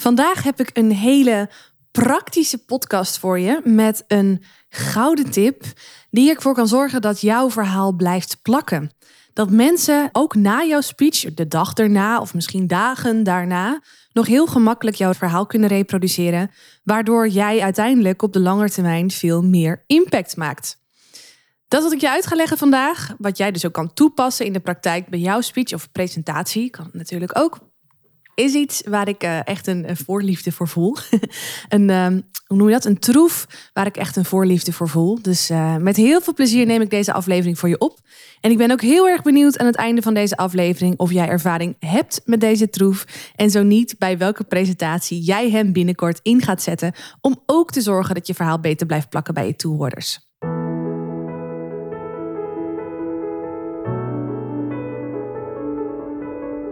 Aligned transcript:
Vandaag 0.00 0.42
heb 0.42 0.60
ik 0.60 0.70
een 0.72 0.92
hele 0.92 1.48
praktische 1.90 2.64
podcast 2.64 3.18
voor 3.18 3.38
je 3.38 3.60
met 3.64 4.04
een 4.06 4.42
gouden 4.68 5.30
tip 5.30 5.62
die 6.10 6.34
ervoor 6.34 6.54
kan 6.54 6.68
zorgen 6.68 7.00
dat 7.00 7.20
jouw 7.20 7.50
verhaal 7.50 7.92
blijft 7.92 8.42
plakken. 8.42 8.90
Dat 9.32 9.50
mensen 9.50 10.08
ook 10.12 10.34
na 10.34 10.64
jouw 10.64 10.80
speech, 10.80 11.34
de 11.34 11.48
dag 11.48 11.74
erna 11.74 12.20
of 12.20 12.34
misschien 12.34 12.66
dagen 12.66 13.22
daarna, 13.22 13.82
nog 14.12 14.26
heel 14.26 14.46
gemakkelijk 14.46 14.96
jouw 14.96 15.14
verhaal 15.14 15.46
kunnen 15.46 15.68
reproduceren, 15.68 16.50
waardoor 16.84 17.28
jij 17.28 17.60
uiteindelijk 17.60 18.22
op 18.22 18.32
de 18.32 18.40
lange 18.40 18.70
termijn 18.70 19.10
veel 19.10 19.42
meer 19.42 19.84
impact 19.86 20.36
maakt. 20.36 20.78
Dat 21.68 21.82
wat 21.82 21.92
ik 21.92 22.00
je 22.00 22.10
uit 22.10 22.26
ga 22.26 22.36
leggen 22.36 22.58
vandaag, 22.58 23.14
wat 23.18 23.36
jij 23.36 23.50
dus 23.50 23.66
ook 23.66 23.72
kan 23.72 23.94
toepassen 23.94 24.46
in 24.46 24.52
de 24.52 24.60
praktijk 24.60 25.08
bij 25.08 25.18
jouw 25.20 25.40
speech 25.40 25.72
of 25.72 25.92
presentatie, 25.92 26.70
kan 26.70 26.90
natuurlijk 26.92 27.38
ook 27.38 27.69
is 28.34 28.54
iets 28.54 28.82
waar 28.88 29.08
ik 29.08 29.24
uh, 29.24 29.46
echt 29.46 29.66
een, 29.66 29.96
voorliefde 30.04 30.52
voor 30.52 30.68
voel. 30.68 30.96
een, 31.68 31.88
uh, 31.88 32.06
hoe 32.46 32.56
noem 32.56 32.66
je 32.66 32.72
dat? 32.72 32.84
Een 32.84 32.98
troef 32.98 33.46
waar 33.72 33.86
ik 33.86 33.96
echt 33.96 34.16
een 34.16 34.24
voorliefde 34.24 34.72
voor 34.72 34.88
voel. 34.88 35.22
Dus 35.22 35.50
uh, 35.50 35.76
met 35.76 35.96
heel 35.96 36.20
veel 36.20 36.34
plezier 36.34 36.66
neem 36.66 36.80
ik 36.80 36.90
deze 36.90 37.12
aflevering 37.12 37.58
voor 37.58 37.68
je 37.68 37.78
op. 37.78 37.98
En 38.40 38.50
ik 38.50 38.58
ben 38.58 38.70
ook 38.70 38.80
heel 38.80 39.08
erg 39.08 39.22
benieuwd 39.22 39.58
aan 39.58 39.66
het 39.66 39.76
einde 39.76 40.02
van 40.02 40.14
deze 40.14 40.36
aflevering 40.36 40.98
of 40.98 41.12
jij 41.12 41.28
ervaring 41.28 41.76
hebt 41.78 42.20
met 42.24 42.40
deze 42.40 42.70
troef. 42.70 43.04
En 43.36 43.50
zo 43.50 43.62
niet, 43.62 43.98
bij 43.98 44.18
welke 44.18 44.44
presentatie 44.44 45.20
jij 45.20 45.50
hem 45.50 45.72
binnenkort 45.72 46.20
in 46.22 46.42
gaat 46.42 46.62
zetten. 46.62 46.92
Om 47.20 47.42
ook 47.46 47.70
te 47.70 47.80
zorgen 47.80 48.14
dat 48.14 48.26
je 48.26 48.34
verhaal 48.34 48.60
beter 48.60 48.86
blijft 48.86 49.08
plakken 49.08 49.34
bij 49.34 49.46
je 49.46 49.56
toehoorders. 49.56 50.29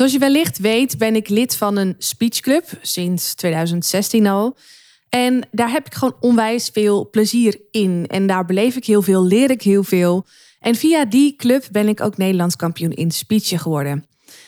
Zoals 0.00 0.14
je 0.14 0.20
wellicht 0.20 0.58
weet, 0.58 0.98
ben 0.98 1.16
ik 1.16 1.28
lid 1.28 1.56
van 1.56 1.76
een 1.76 1.94
speechclub 1.98 2.64
sinds 2.80 3.34
2016 3.34 4.26
al. 4.26 4.56
En 5.08 5.48
daar 5.50 5.70
heb 5.70 5.86
ik 5.86 5.94
gewoon 5.94 6.16
onwijs 6.20 6.70
veel 6.72 7.10
plezier 7.10 7.60
in. 7.70 8.04
En 8.08 8.26
daar 8.26 8.44
beleef 8.44 8.76
ik 8.76 8.84
heel 8.84 9.02
veel, 9.02 9.24
leer 9.24 9.50
ik 9.50 9.62
heel 9.62 9.82
veel. 9.84 10.26
En 10.60 10.74
via 10.74 11.04
die 11.04 11.36
club 11.36 11.68
ben 11.72 11.88
ik 11.88 12.00
ook 12.00 12.16
Nederlands 12.16 12.56
kampioen 12.56 12.90
in 12.90 13.10
speechen 13.10 13.58
geworden. 13.58 14.06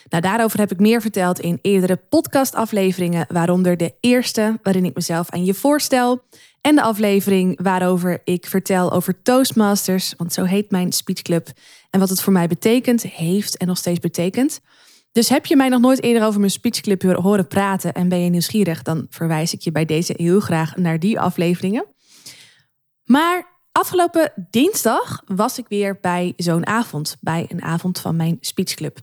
Nou, 0.09 0.23
daarover 0.23 0.59
heb 0.59 0.71
ik 0.71 0.79
meer 0.79 1.01
verteld 1.01 1.39
in 1.39 1.59
eerdere 1.61 1.95
podcastafleveringen, 1.95 3.25
waaronder 3.29 3.77
de 3.77 3.93
eerste, 3.99 4.59
waarin 4.63 4.85
ik 4.85 4.95
mezelf 4.95 5.29
aan 5.29 5.45
je 5.45 5.53
voorstel. 5.53 6.23
En 6.61 6.75
de 6.75 6.81
aflevering 6.81 7.59
waarover 7.61 8.21
ik 8.23 8.45
vertel 8.45 8.91
over 8.91 9.21
Toastmasters, 9.21 10.13
want 10.17 10.33
zo 10.33 10.43
heet 10.43 10.71
mijn 10.71 10.91
speechclub. 10.91 11.47
En 11.89 11.99
wat 11.99 12.09
het 12.09 12.21
voor 12.21 12.33
mij 12.33 12.47
betekent, 12.47 13.03
heeft 13.03 13.57
en 13.57 13.67
nog 13.67 13.77
steeds 13.77 13.99
betekent. 13.99 14.61
Dus 15.13 15.29
heb 15.29 15.45
je 15.45 15.55
mij 15.55 15.69
nog 15.69 15.81
nooit 15.81 16.03
eerder 16.03 16.27
over 16.27 16.39
mijn 16.39 16.51
speechclip 16.51 17.01
horen 17.01 17.47
praten 17.47 17.93
en 17.93 18.09
ben 18.09 18.23
je 18.23 18.29
nieuwsgierig, 18.29 18.81
dan 18.81 19.07
verwijs 19.09 19.53
ik 19.53 19.61
je 19.61 19.71
bij 19.71 19.85
deze 19.85 20.13
heel 20.17 20.39
graag 20.39 20.75
naar 20.75 20.99
die 20.99 21.19
afleveringen. 21.19 21.85
Maar 23.03 23.45
afgelopen 23.71 24.33
dinsdag 24.49 25.23
was 25.25 25.57
ik 25.57 25.65
weer 25.67 25.97
bij 26.01 26.33
zo'n 26.37 26.67
avond, 26.67 27.17
bij 27.19 27.45
een 27.49 27.61
avond 27.61 27.99
van 27.99 28.15
mijn 28.15 28.37
speechclub. 28.39 28.99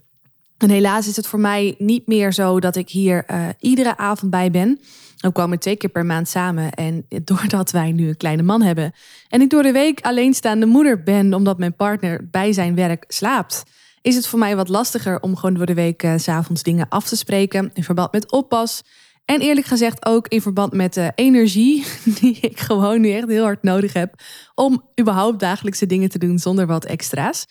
En 0.58 0.70
helaas 0.70 1.08
is 1.08 1.16
het 1.16 1.26
voor 1.26 1.40
mij 1.40 1.74
niet 1.78 2.06
meer 2.06 2.32
zo 2.32 2.60
dat 2.60 2.76
ik 2.76 2.88
hier 2.88 3.24
uh, 3.30 3.48
iedere 3.58 3.96
avond 3.96 4.30
bij 4.30 4.50
ben. 4.50 4.80
We 5.16 5.30
komen 5.30 5.58
twee 5.58 5.76
keer 5.76 5.90
per 5.90 6.06
maand 6.06 6.28
samen. 6.28 6.72
En 6.72 7.06
doordat 7.24 7.70
wij 7.70 7.92
nu 7.92 8.08
een 8.08 8.16
kleine 8.16 8.42
man 8.42 8.62
hebben 8.62 8.92
en 9.28 9.40
ik 9.40 9.50
door 9.50 9.62
de 9.62 9.72
week 9.72 10.00
alleenstaande 10.00 10.66
moeder 10.66 11.02
ben, 11.02 11.34
omdat 11.34 11.58
mijn 11.58 11.74
partner 11.74 12.28
bij 12.30 12.52
zijn 12.52 12.74
werk 12.74 13.04
slaapt, 13.08 13.62
is 14.02 14.16
het 14.16 14.26
voor 14.26 14.38
mij 14.38 14.56
wat 14.56 14.68
lastiger 14.68 15.20
om 15.20 15.36
gewoon 15.36 15.54
door 15.54 15.66
de 15.66 15.74
week 15.74 16.02
uh, 16.02 16.14
s'avonds 16.16 16.62
dingen 16.62 16.88
af 16.88 17.08
te 17.08 17.16
spreken 17.16 17.70
in 17.74 17.84
verband 17.84 18.12
met 18.12 18.30
oppas. 18.30 18.82
En 19.24 19.40
eerlijk 19.40 19.66
gezegd 19.66 20.06
ook 20.06 20.28
in 20.28 20.42
verband 20.42 20.72
met 20.72 20.94
de 20.94 21.12
energie 21.14 21.86
die 22.20 22.38
ik 22.40 22.60
gewoon 22.60 23.00
nu 23.00 23.12
echt 23.12 23.28
heel 23.28 23.44
hard 23.44 23.62
nodig 23.62 23.92
heb 23.92 24.14
om 24.54 24.84
überhaupt 25.00 25.40
dagelijkse 25.40 25.86
dingen 25.86 26.08
te 26.08 26.18
doen 26.18 26.38
zonder 26.38 26.66
wat 26.66 26.84
extra's. 26.84 27.46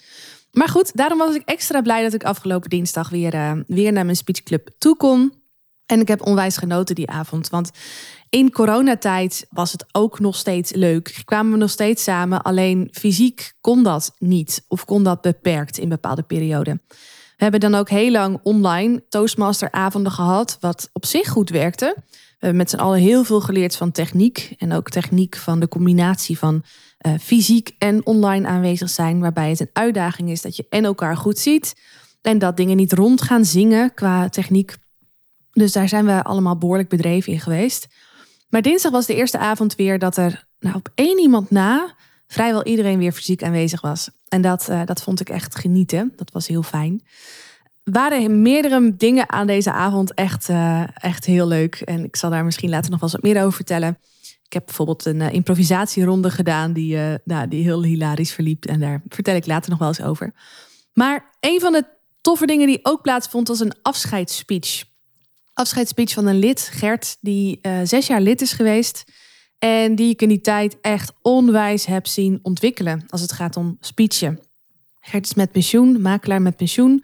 Maar 0.52 0.70
goed, 0.70 0.96
daarom 0.96 1.18
was 1.18 1.36
ik 1.36 1.42
extra 1.46 1.82
blij 1.82 2.04
dat 2.04 2.14
ik 2.14 2.24
afgelopen 2.24 2.70
dinsdag 2.70 3.10
weer, 3.10 3.34
uh, 3.34 3.52
weer 3.68 3.92
naar 3.92 4.06
mijn 4.06 4.18
speechclub 4.18 4.70
toe 4.78 4.98
kon. 4.98 5.34
En 5.86 6.00
ik 6.00 6.08
heb 6.08 6.26
onwijs 6.26 6.58
genoten 6.58 6.96
die 6.96 7.10
avond. 7.10 7.50
Want 7.50 7.72
in 8.30 8.52
coronatijd 8.52 9.48
was 9.50 9.72
het 9.72 9.86
ook 9.92 10.20
nog 10.20 10.36
steeds 10.36 10.74
leuk. 10.74 11.22
Kwamen 11.26 11.52
we 11.52 11.58
nog 11.58 11.70
steeds 11.70 12.04
samen, 12.04 12.42
alleen 12.42 12.90
fysiek 12.92 13.54
kon 13.62 13.84
dat 13.84 14.16
niet. 14.18 14.66
Of 14.68 14.86
kon 14.86 15.04
dat 15.04 15.22
beperkt 15.22 15.78
in 15.78 15.90
bepaalde 15.90 16.24
perioden. 16.24 16.82
We 17.40 17.46
hebben 17.46 17.60
dan 17.60 17.76
ook 17.76 17.90
heel 17.90 18.12
lang 18.12 18.40
online 18.44 19.04
Toastmaster-avonden 19.10 20.12
gehad, 20.12 20.58
wat 20.60 20.90
op 20.94 21.06
zich 21.06 21.30
goed 21.30 21.50
werkte. 21.50 21.96
We 21.96 22.46
hebben 22.46 22.58
met 22.58 22.70
z'n 22.70 22.78
allen 22.78 23.00
heel 23.00 23.24
veel 23.24 23.42
geleerd 23.42 23.76
van 23.76 23.92
techniek. 23.92 24.54
En 24.58 24.74
ook 24.74 24.90
techniek 24.90 25.36
van 25.36 25.60
de 25.60 25.68
combinatie 25.68 26.38
van 26.38 26.64
uh, 27.08 27.14
fysiek 27.22 27.76
en 27.78 28.06
online 28.06 28.48
aanwezig 28.48 28.90
zijn. 28.90 29.20
Waarbij 29.20 29.50
het 29.50 29.60
een 29.60 29.70
uitdaging 29.74 30.30
is 30.30 30.42
dat 30.42 30.56
je 30.56 30.66
en 30.70 30.86
elkaar 30.86 31.18
goed 31.18 31.40
ziet. 31.40 31.76
En 32.22 32.38
dat 32.38 32.58
dingen 32.58 32.78
niet 32.78 32.94
rond 32.94 33.22
gaan 33.22 33.46
zingen 33.46 33.94
qua 33.94 34.30
techniek. 34.30 34.76
Dus 35.52 35.72
daar 35.72 35.90
zijn 35.90 36.06
we 36.06 36.24
allemaal 36.24 36.58
behoorlijk 36.58 36.90
bedreven 36.90 37.34
in 37.34 37.40
geweest. 37.40 37.88
Maar 38.50 38.62
dinsdag 38.62 38.92
was 38.92 39.06
de 39.06 39.16
eerste 39.16 39.38
avond 39.38 39.76
weer 39.76 40.00
dat 40.00 40.18
er 40.18 40.48
nou, 40.60 40.76
op 40.76 40.90
één 40.96 41.20
iemand 41.20 41.52
na 41.52 41.96
vrijwel 42.28 42.64
iedereen 42.64 43.00
weer 43.00 43.12
fysiek 43.12 43.44
aanwezig 43.44 43.82
was. 43.82 44.10
En 44.28 44.42
dat, 44.42 44.68
uh, 44.70 44.86
dat 44.86 45.02
vond 45.02 45.20
ik 45.20 45.30
echt 45.30 45.56
genieten. 45.56 46.14
Dat 46.16 46.32
was 46.32 46.48
heel 46.48 46.64
fijn. 46.64 47.04
Waren 47.84 48.42
meerdere 48.42 48.96
dingen 48.96 49.30
aan 49.30 49.48
deze 49.48 49.72
avond 49.72 50.14
echt, 50.14 50.50
uh, 50.50 50.84
echt 50.94 51.26
heel 51.26 51.48
leuk. 51.48 51.76
En 51.76 52.04
ik 52.04 52.16
zal 52.16 52.30
daar 52.30 52.46
misschien 52.46 52.70
later 52.70 52.92
nog 52.92 53.00
wel 53.00 53.10
eens 53.10 53.22
wat 53.22 53.32
meer 53.32 53.42
over 53.42 53.56
vertellen. 53.56 53.98
Ik 54.44 54.54
heb 54.54 54.66
bijvoorbeeld 54.66 55.06
een 55.06 55.20
uh, 55.20 55.34
improvisatieronde 55.34 56.30
gedaan 56.30 56.74
die, 56.74 56.98
nou, 57.24 57.48
die 57.48 57.64
heel 57.64 57.84
hilarisch 57.84 58.32
verliep. 58.32 58.66
En 58.66 58.80
daar 58.80 59.02
vertel 59.08 59.36
ik 59.36 59.46
later 59.46 59.70
nog 59.70 59.80
wel 59.80 59.88
eens 59.88 60.02
over. 60.02 60.34
Maar 60.94 61.36
een 61.40 61.60
van 61.60 61.72
de 61.72 61.86
toffe 62.22 62.46
dingen 62.46 62.68
die 62.68 62.80
ook 62.82 63.02
plaatsvond 63.02 63.48
was 63.48 63.60
een 63.60 63.74
afscheidsspeech 63.82 64.84
afscheidsspeech 65.60 66.14
van 66.14 66.26
een 66.26 66.40
lid, 66.40 66.70
Gert, 66.74 67.18
die 67.22 67.60
uh, 67.62 67.80
zes 67.84 68.08
jaar 68.08 68.22
lid 68.22 68.42
is 68.42 68.54
geweest. 68.54 69.04
En 69.58 69.96
die 69.96 70.10
ik 70.10 70.22
in 70.22 70.28
die 70.28 70.42
tijd 70.42 70.78
echt 70.82 71.14
onwijs 71.22 71.86
heb 71.86 72.08
zien 72.08 72.40
ontwikkelen 72.42 73.04
als 73.08 73.22
het 73.22 73.32
gaat 73.32 73.58
om 73.58 73.78
speechen. 73.80 74.40
Gert 75.00 75.26
is 75.26 75.34
met 75.34 75.52
pensioen, 75.52 76.02
makelaar 76.02 76.42
met 76.42 76.56
pensioen. 76.56 77.04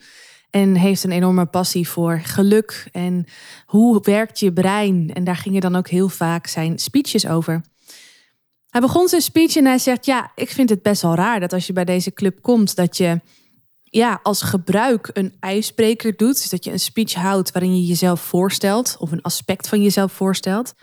En 0.50 0.76
heeft 0.76 1.04
een 1.04 1.12
enorme 1.12 1.46
passie 1.46 1.90
voor 1.90 2.20
geluk 2.24 2.88
en 2.92 3.26
hoe 3.66 4.00
werkt 4.02 4.40
je 4.40 4.54
brein. 4.54 5.12
En 5.14 5.24
daar 5.24 5.36
gingen 5.36 5.62
dan 5.62 5.76
ook 5.76 5.88
heel 5.88 6.10
vaak 6.10 6.48
zijn 6.48 6.80
speeches 6.80 7.28
over. 7.28 7.62
Hij 8.70 8.82
begon 8.82 9.08
zijn 9.08 9.22
speech 9.22 9.56
en 9.56 9.66
hij 9.66 9.78
zegt: 9.78 10.06
Ja, 10.06 10.32
ik 10.36 10.50
vind 10.50 10.70
het 10.70 10.82
best 10.82 11.02
wel 11.02 11.16
raar 11.16 11.40
dat 11.40 11.54
als 11.54 11.68
je 11.68 11.74
bij 11.74 11.86
deze 11.86 12.14
club 12.14 12.42
komt, 12.42 12.76
dat 12.76 12.98
je 12.98 13.20
ja, 13.96 14.20
als 14.24 14.42
gebruik 14.42 15.10
een 15.14 15.34
ijsbreker 15.40 16.16
doet. 16.16 16.36
Dus 16.36 16.50
dat 16.50 16.64
je 16.64 16.72
een 16.72 16.80
speech 16.80 17.14
houdt 17.14 17.52
waarin 17.52 17.76
je 17.76 17.86
jezelf 17.86 18.22
voorstelt 18.22 18.96
of 19.00 19.12
een 19.12 19.22
aspect 19.22 19.68
van 19.68 19.82
jezelf 19.82 20.12
voorstelt. 20.12 20.74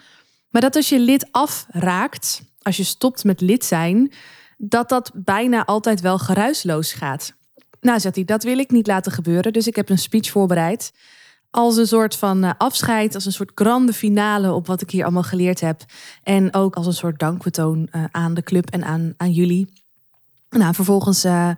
Maar 0.50 0.62
dat 0.62 0.76
als 0.76 0.88
je 0.88 0.98
lid 0.98 1.28
afraakt, 1.30 2.42
als 2.62 2.76
je 2.76 2.84
stopt 2.84 3.24
met 3.24 3.40
lid 3.40 3.64
zijn, 3.64 4.12
dat 4.56 4.88
dat 4.88 5.10
bijna 5.14 5.64
altijd 5.64 6.00
wel 6.00 6.18
geruisloos 6.18 6.92
gaat. 6.92 7.34
Nou, 7.80 8.00
zegt 8.00 8.14
hij, 8.14 8.24
dat 8.24 8.42
wil 8.42 8.58
ik 8.58 8.70
niet 8.70 8.86
laten 8.86 9.12
gebeuren. 9.12 9.52
Dus 9.52 9.66
ik 9.66 9.76
heb 9.76 9.88
een 9.88 9.98
speech 9.98 10.30
voorbereid. 10.30 10.92
Als 11.50 11.76
een 11.76 11.86
soort 11.86 12.16
van 12.16 12.44
eh, 12.44 12.50
afscheid, 12.58 13.14
als 13.14 13.24
een 13.24 13.32
soort 13.32 13.52
grande 13.54 13.92
finale 13.92 14.52
op 14.52 14.66
wat 14.66 14.80
ik 14.80 14.90
hier 14.90 15.02
allemaal 15.02 15.22
geleerd 15.22 15.60
heb. 15.60 15.84
En 16.22 16.54
ook 16.54 16.74
als 16.74 16.86
een 16.86 16.92
soort 16.92 17.18
dankbetoon 17.18 17.88
uh, 17.92 18.04
aan 18.10 18.34
de 18.34 18.42
club 18.42 18.70
en 18.70 18.84
aan, 18.84 19.14
aan 19.16 19.32
jullie. 19.32 19.72
Nou, 20.50 20.74
vervolgens 20.74 21.24
uh, 21.24 21.50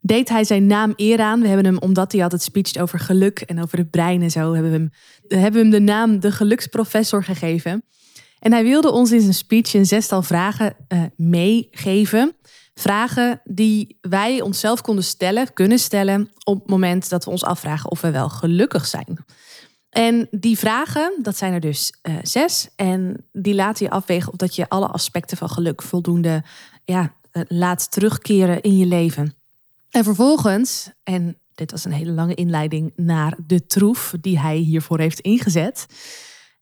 deed 0.00 0.28
hij 0.28 0.44
zijn 0.44 0.66
naam 0.66 0.92
eer 0.96 1.20
aan. 1.20 1.40
We 1.40 1.46
hebben 1.46 1.66
hem, 1.66 1.78
omdat 1.78 2.12
hij 2.12 2.22
altijd 2.22 2.42
speecht 2.42 2.78
over 2.78 2.98
geluk 2.98 3.40
en 3.40 3.62
over 3.62 3.78
het 3.78 3.90
brein 3.90 4.22
en 4.22 4.30
zo, 4.30 4.52
hebben 4.52 4.70
we 4.70 4.78
hem, 4.78 4.90
hebben 5.40 5.52
we 5.52 5.68
hem 5.68 5.70
de 5.86 5.92
naam 5.92 6.20
de 6.20 6.32
geluksprofessor 6.32 7.24
gegeven. 7.24 7.82
En 8.38 8.52
hij 8.52 8.62
wilde 8.62 8.90
ons 8.90 9.12
in 9.12 9.20
zijn 9.20 9.34
speech 9.34 9.74
een 9.74 9.86
zestal 9.86 10.22
vragen 10.22 10.74
uh, 10.88 11.02
meegeven. 11.16 12.36
Vragen 12.74 13.40
die 13.44 13.98
wij 14.00 14.40
onszelf 14.40 14.80
konden 14.80 15.04
stellen, 15.04 15.52
kunnen 15.52 15.78
stellen 15.78 16.30
op 16.44 16.58
het 16.60 16.68
moment 16.68 17.08
dat 17.08 17.24
we 17.24 17.30
ons 17.30 17.44
afvragen 17.44 17.90
of 17.90 18.00
we 18.00 18.10
wel 18.10 18.28
gelukkig 18.28 18.86
zijn. 18.86 19.24
En 19.90 20.28
die 20.30 20.58
vragen, 20.58 21.12
dat 21.22 21.36
zijn 21.36 21.52
er 21.52 21.60
dus 21.60 21.92
uh, 22.02 22.16
zes. 22.22 22.68
En 22.76 23.26
die 23.32 23.54
laten 23.54 23.84
je 23.84 23.90
afwegen 23.90 24.32
of 24.32 24.38
dat 24.38 24.54
je 24.56 24.68
alle 24.68 24.86
aspecten 24.86 25.36
van 25.36 25.48
geluk 25.48 25.82
voldoende 25.82 26.42
ja, 26.84 27.14
uh, 27.32 27.42
laat 27.48 27.90
terugkeren 27.90 28.60
in 28.60 28.76
je 28.76 28.86
leven. 28.86 29.37
En 29.98 30.04
vervolgens, 30.04 30.90
en 31.02 31.38
dit 31.54 31.70
was 31.70 31.84
een 31.84 31.92
hele 31.92 32.10
lange 32.10 32.34
inleiding 32.34 32.92
naar 32.96 33.36
de 33.46 33.66
troef 33.66 34.14
die 34.20 34.38
hij 34.38 34.56
hiervoor 34.56 34.98
heeft 34.98 35.20
ingezet. 35.20 35.86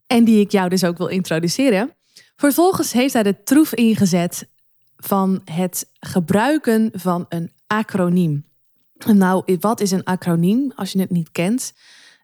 En 0.06 0.24
die 0.24 0.40
ik 0.40 0.50
jou 0.50 0.68
dus 0.68 0.84
ook 0.84 0.98
wil 0.98 1.06
introduceren. 1.06 1.96
Vervolgens 2.36 2.92
heeft 2.92 3.12
hij 3.12 3.22
de 3.22 3.42
troef 3.42 3.74
ingezet 3.74 4.48
van 4.96 5.40
het 5.44 5.90
gebruiken 6.00 6.90
van 6.92 7.26
een 7.28 7.52
acroniem. 7.66 8.44
Nou, 9.06 9.56
wat 9.60 9.80
is 9.80 9.90
een 9.90 10.04
acroniem 10.04 10.72
als 10.74 10.92
je 10.92 11.00
het 11.00 11.10
niet 11.10 11.30
kent? 11.30 11.72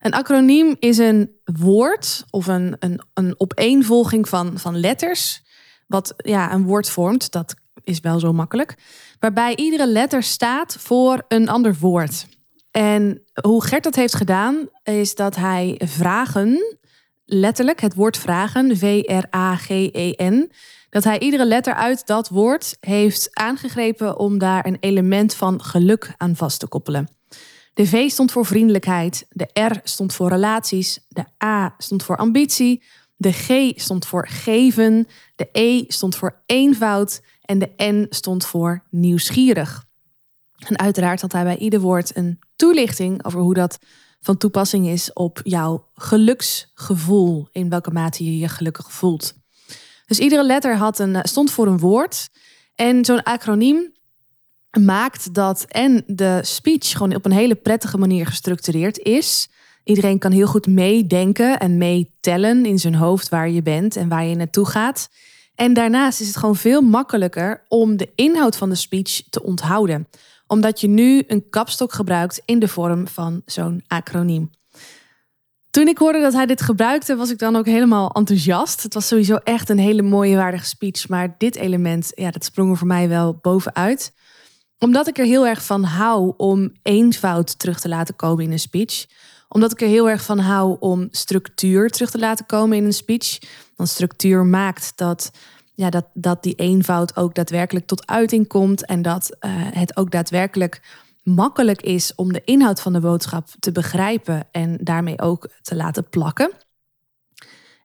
Een 0.00 0.12
acroniem 0.12 0.76
is 0.78 0.98
een 0.98 1.30
woord 1.44 2.24
of 2.30 2.46
een, 2.46 2.76
een, 2.78 3.00
een 3.14 3.34
opeenvolging 3.40 4.28
van, 4.28 4.58
van 4.58 4.80
letters, 4.80 5.42
wat 5.86 6.14
ja, 6.16 6.52
een 6.52 6.64
woord 6.64 6.90
vormt. 6.90 7.32
Dat 7.32 7.54
is 7.84 8.00
wel 8.00 8.20
zo 8.20 8.32
makkelijk. 8.32 8.74
Waarbij 9.18 9.56
iedere 9.56 9.88
letter 9.88 10.22
staat 10.22 10.76
voor 10.78 11.24
een 11.28 11.48
ander 11.48 11.76
woord. 11.80 12.26
En 12.70 13.22
hoe 13.42 13.64
Gert 13.64 13.84
dat 13.84 13.94
heeft 13.94 14.14
gedaan, 14.14 14.68
is 14.82 15.14
dat 15.14 15.36
hij 15.36 15.80
vragen, 15.84 16.78
letterlijk 17.24 17.80
het 17.80 17.94
woord 17.94 18.18
vragen, 18.18 18.76
V-R-A-G-E-N, 18.76 20.52
dat 20.90 21.04
hij 21.04 21.18
iedere 21.18 21.46
letter 21.46 21.74
uit 21.74 22.06
dat 22.06 22.28
woord 22.28 22.76
heeft 22.80 23.28
aangegrepen 23.32 24.18
om 24.18 24.38
daar 24.38 24.66
een 24.66 24.76
element 24.80 25.34
van 25.34 25.62
geluk 25.62 26.14
aan 26.16 26.36
vast 26.36 26.60
te 26.60 26.68
koppelen. 26.68 27.08
De 27.74 27.86
V 27.86 28.10
stond 28.10 28.32
voor 28.32 28.46
vriendelijkheid, 28.46 29.26
de 29.28 29.48
R 29.52 29.80
stond 29.82 30.14
voor 30.14 30.28
relaties, 30.28 30.98
de 31.08 31.24
A 31.44 31.74
stond 31.78 32.02
voor 32.02 32.16
ambitie, 32.16 32.82
de 33.16 33.32
G 33.32 33.72
stond 33.80 34.06
voor 34.06 34.28
geven, 34.28 35.08
de 35.36 35.48
E 35.52 35.84
stond 35.88 36.16
voor 36.16 36.42
eenvoud 36.46 37.20
en 37.52 37.58
de 37.58 37.84
N 37.92 38.06
stond 38.10 38.46
voor 38.46 38.84
nieuwsgierig. 38.90 39.84
En 40.66 40.78
uiteraard 40.78 41.20
had 41.20 41.32
hij 41.32 41.44
bij 41.44 41.56
ieder 41.56 41.80
woord 41.80 42.16
een 42.16 42.38
toelichting 42.56 43.24
over 43.24 43.40
hoe 43.40 43.54
dat 43.54 43.78
van 44.20 44.36
toepassing 44.36 44.86
is 44.86 45.12
op 45.12 45.40
jouw 45.44 45.88
geluksgevoel, 45.94 47.48
in 47.52 47.68
welke 47.68 47.90
mate 47.90 48.24
je 48.24 48.38
je 48.38 48.48
gelukkig 48.48 48.92
voelt. 48.92 49.34
Dus 50.06 50.18
iedere 50.18 50.44
letter 50.44 50.76
had 50.76 50.98
een, 50.98 51.18
stond 51.22 51.50
voor 51.50 51.66
een 51.66 51.78
woord. 51.78 52.28
En 52.74 53.04
zo'n 53.04 53.22
acroniem 53.22 53.92
maakt 54.80 55.34
dat 55.34 55.64
en 55.68 56.02
de 56.06 56.40
speech 56.42 56.90
gewoon 56.90 57.14
op 57.14 57.24
een 57.24 57.32
hele 57.32 57.54
prettige 57.54 57.98
manier 57.98 58.26
gestructureerd 58.26 58.98
is. 58.98 59.48
Iedereen 59.84 60.18
kan 60.18 60.32
heel 60.32 60.46
goed 60.46 60.66
meedenken 60.66 61.58
en 61.58 61.78
meetellen 61.78 62.66
in 62.66 62.78
zijn 62.78 62.94
hoofd 62.94 63.28
waar 63.28 63.50
je 63.50 63.62
bent 63.62 63.96
en 63.96 64.08
waar 64.08 64.24
je 64.24 64.36
naartoe 64.36 64.66
gaat. 64.66 65.08
En 65.54 65.72
daarnaast 65.72 66.20
is 66.20 66.26
het 66.26 66.36
gewoon 66.36 66.56
veel 66.56 66.80
makkelijker 66.80 67.64
om 67.68 67.96
de 67.96 68.12
inhoud 68.14 68.56
van 68.56 68.68
de 68.68 68.74
speech 68.74 69.22
te 69.30 69.42
onthouden, 69.42 70.08
omdat 70.46 70.80
je 70.80 70.88
nu 70.88 71.24
een 71.26 71.48
kapstok 71.50 71.92
gebruikt 71.92 72.42
in 72.44 72.58
de 72.58 72.68
vorm 72.68 73.08
van 73.08 73.42
zo'n 73.46 73.84
acroniem. 73.86 74.50
Toen 75.72 75.88
ik 75.88 75.98
hoorde 75.98 76.20
dat 76.20 76.32
hij 76.32 76.46
dit 76.46 76.62
gebruikte, 76.62 77.16
was 77.16 77.30
ik 77.30 77.38
dan 77.38 77.56
ook 77.56 77.66
helemaal 77.66 78.10
enthousiast. 78.10 78.82
Het 78.82 78.94
was 78.94 79.06
sowieso 79.06 79.36
echt 79.36 79.68
een 79.68 79.78
hele 79.78 80.02
mooie, 80.02 80.36
waardige 80.36 80.66
speech. 80.66 81.08
Maar 81.08 81.34
dit 81.38 81.56
element, 81.56 82.12
ja, 82.14 82.30
dat 82.30 82.44
sprong 82.44 82.70
er 82.70 82.76
voor 82.76 82.86
mij 82.86 83.08
wel 83.08 83.38
bovenuit. 83.42 84.12
Omdat 84.78 85.08
ik 85.08 85.18
er 85.18 85.24
heel 85.24 85.46
erg 85.46 85.64
van 85.64 85.84
hou 85.84 86.34
om 86.36 86.72
eenvoud 86.82 87.58
terug 87.58 87.80
te 87.80 87.88
laten 87.88 88.16
komen 88.16 88.44
in 88.44 88.52
een 88.52 88.58
speech. 88.58 89.06
Omdat 89.52 89.72
ik 89.72 89.80
er 89.80 89.88
heel 89.88 90.08
erg 90.08 90.24
van 90.24 90.38
hou 90.38 90.76
om 90.80 91.08
structuur 91.10 91.90
terug 91.90 92.10
te 92.10 92.18
laten 92.18 92.46
komen 92.46 92.76
in 92.76 92.84
een 92.84 92.92
speech. 92.92 93.38
Want 93.76 93.88
structuur 93.88 94.44
maakt 94.44 94.92
dat, 94.96 95.30
ja, 95.74 95.90
dat, 95.90 96.06
dat 96.14 96.42
die 96.42 96.54
eenvoud 96.54 97.16
ook 97.16 97.34
daadwerkelijk 97.34 97.86
tot 97.86 98.06
uiting 98.06 98.48
komt. 98.48 98.86
En 98.86 99.02
dat 99.02 99.36
uh, 99.40 99.50
het 99.54 99.96
ook 99.96 100.10
daadwerkelijk 100.10 101.00
makkelijk 101.22 101.82
is 101.82 102.14
om 102.14 102.32
de 102.32 102.42
inhoud 102.44 102.80
van 102.80 102.92
de 102.92 103.00
boodschap 103.00 103.48
te 103.58 103.72
begrijpen 103.72 104.48
en 104.50 104.78
daarmee 104.80 105.20
ook 105.20 105.50
te 105.62 105.74
laten 105.74 106.08
plakken. 106.08 106.50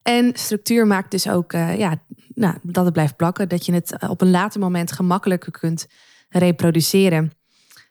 En 0.02 0.32
structuur 0.34 0.88
maakt 0.88 1.12
dus 1.12 1.30
ook 1.30 1.54
uh, 1.54 1.78
ja, 1.78 2.02
nou, 2.34 2.58
dat 2.64 2.84
het 2.84 2.94
blijft 2.94 3.16
plakken, 3.16 3.50
dat 3.50 3.66
je 3.66 3.74
het 3.74 3.98
eh, 3.98 4.10
op 4.10 4.22
een 4.22 4.32
later 4.32 4.60
moment 4.60 4.92
gemakkelijker 4.92 5.52
kunt 5.52 5.88
reproduceren. 6.30 7.32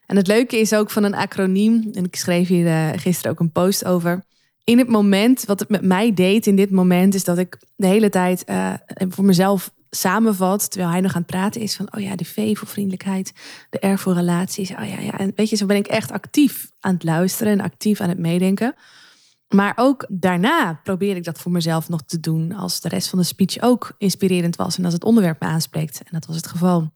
En 0.06 0.16
het 0.16 0.26
leuke 0.26 0.58
is 0.58 0.74
ook 0.74 0.90
van 0.90 1.04
een 1.04 1.14
acroniem, 1.14 1.90
en 1.92 2.04
ik 2.04 2.16
schreef 2.16 2.48
hier 2.48 2.66
uh, 2.66 2.88
gisteren 2.96 3.32
ook 3.32 3.40
een 3.40 3.52
post 3.52 3.84
over. 3.84 4.24
In 4.64 4.78
het 4.78 4.88
moment, 4.88 5.44
wat 5.44 5.60
het 5.60 5.68
met 5.68 5.82
mij 5.82 6.14
deed 6.14 6.46
in 6.46 6.56
dit 6.56 6.70
moment, 6.70 7.14
is 7.14 7.24
dat 7.24 7.38
ik 7.38 7.60
de 7.76 7.86
hele 7.86 8.08
tijd 8.08 8.44
voor 9.08 9.24
mezelf 9.24 9.74
samenvat, 9.90 10.70
terwijl 10.70 10.92
hij 10.92 11.00
nog 11.00 11.14
aan 11.14 11.20
het 11.20 11.30
praten 11.30 11.60
is 11.60 11.76
van, 11.76 11.94
oh 11.94 12.00
ja, 12.00 12.16
de 12.16 12.24
V 12.24 12.58
voor 12.58 12.68
vriendelijkheid, 12.68 13.32
de 13.70 13.86
R 13.86 13.98
voor 13.98 14.14
relaties. 14.14 14.70
Oh 14.70 14.88
ja, 14.88 15.00
ja. 15.00 15.18
En 15.18 15.32
weet 15.34 15.48
je, 15.48 15.56
zo 15.56 15.66
ben 15.66 15.76
ik 15.76 15.86
echt 15.86 16.12
actief 16.12 16.70
aan 16.80 16.94
het 16.94 17.04
luisteren 17.04 17.52
en 17.52 17.60
actief 17.60 18.00
aan 18.00 18.08
het 18.08 18.18
meedenken. 18.18 18.74
Maar 19.54 19.72
ook 19.76 20.06
daarna 20.08 20.80
probeer 20.82 21.16
ik 21.16 21.24
dat 21.24 21.38
voor 21.38 21.52
mezelf 21.52 21.88
nog 21.88 22.02
te 22.02 22.20
doen 22.20 22.52
als 22.52 22.80
de 22.80 22.88
rest 22.88 23.08
van 23.08 23.18
de 23.18 23.24
speech 23.24 23.60
ook 23.60 23.94
inspirerend 23.98 24.56
was 24.56 24.78
en 24.78 24.84
als 24.84 24.94
het 24.94 25.04
onderwerp 25.04 25.40
me 25.40 25.46
aanspreekt. 25.46 25.98
En 25.98 26.10
dat 26.10 26.26
was 26.26 26.36
het 26.36 26.46
geval. 26.46 26.92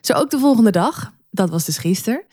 Zo 0.00 0.12
ook 0.12 0.30
de 0.30 0.38
volgende 0.38 0.70
dag, 0.70 1.12
dat 1.32 1.50
was 1.50 1.64
dus 1.64 1.78
gisteren. 1.78 2.24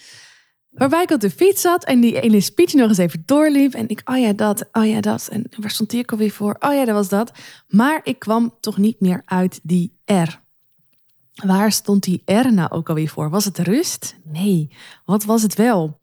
Waarbij 0.69 1.03
ik 1.03 1.11
op 1.11 1.19
de 1.19 1.29
fiets 1.29 1.61
zat 1.61 1.85
en 1.85 1.99
die 1.99 2.21
ene 2.21 2.41
speech 2.41 2.73
nog 2.73 2.87
eens 2.87 2.97
even 2.97 3.23
doorliep. 3.25 3.73
En 3.73 3.89
ik, 3.89 4.01
oh 4.03 4.17
ja, 4.17 4.33
dat, 4.33 4.65
oh 4.71 4.85
ja, 4.85 5.01
dat. 5.01 5.27
En 5.31 5.49
waar 5.57 5.71
stond 5.71 5.89
die 5.89 5.99
ook 5.99 6.11
alweer 6.11 6.31
voor? 6.31 6.55
Oh 6.59 6.73
ja, 6.73 6.85
dat 6.85 6.95
was 6.95 7.09
dat. 7.09 7.31
Maar 7.67 8.01
ik 8.03 8.19
kwam 8.19 8.55
toch 8.59 8.77
niet 8.77 8.99
meer 8.99 9.21
uit 9.25 9.59
die 9.63 9.99
R. 10.05 10.41
Waar 11.45 11.71
stond 11.71 12.03
die 12.03 12.21
R 12.25 12.53
nou 12.53 12.71
ook 12.71 12.89
alweer 12.89 13.09
voor? 13.09 13.29
Was 13.29 13.45
het 13.45 13.57
rust? 13.57 14.15
Nee. 14.23 14.71
Wat 15.05 15.23
was 15.23 15.41
het 15.41 15.55
wel? 15.55 16.01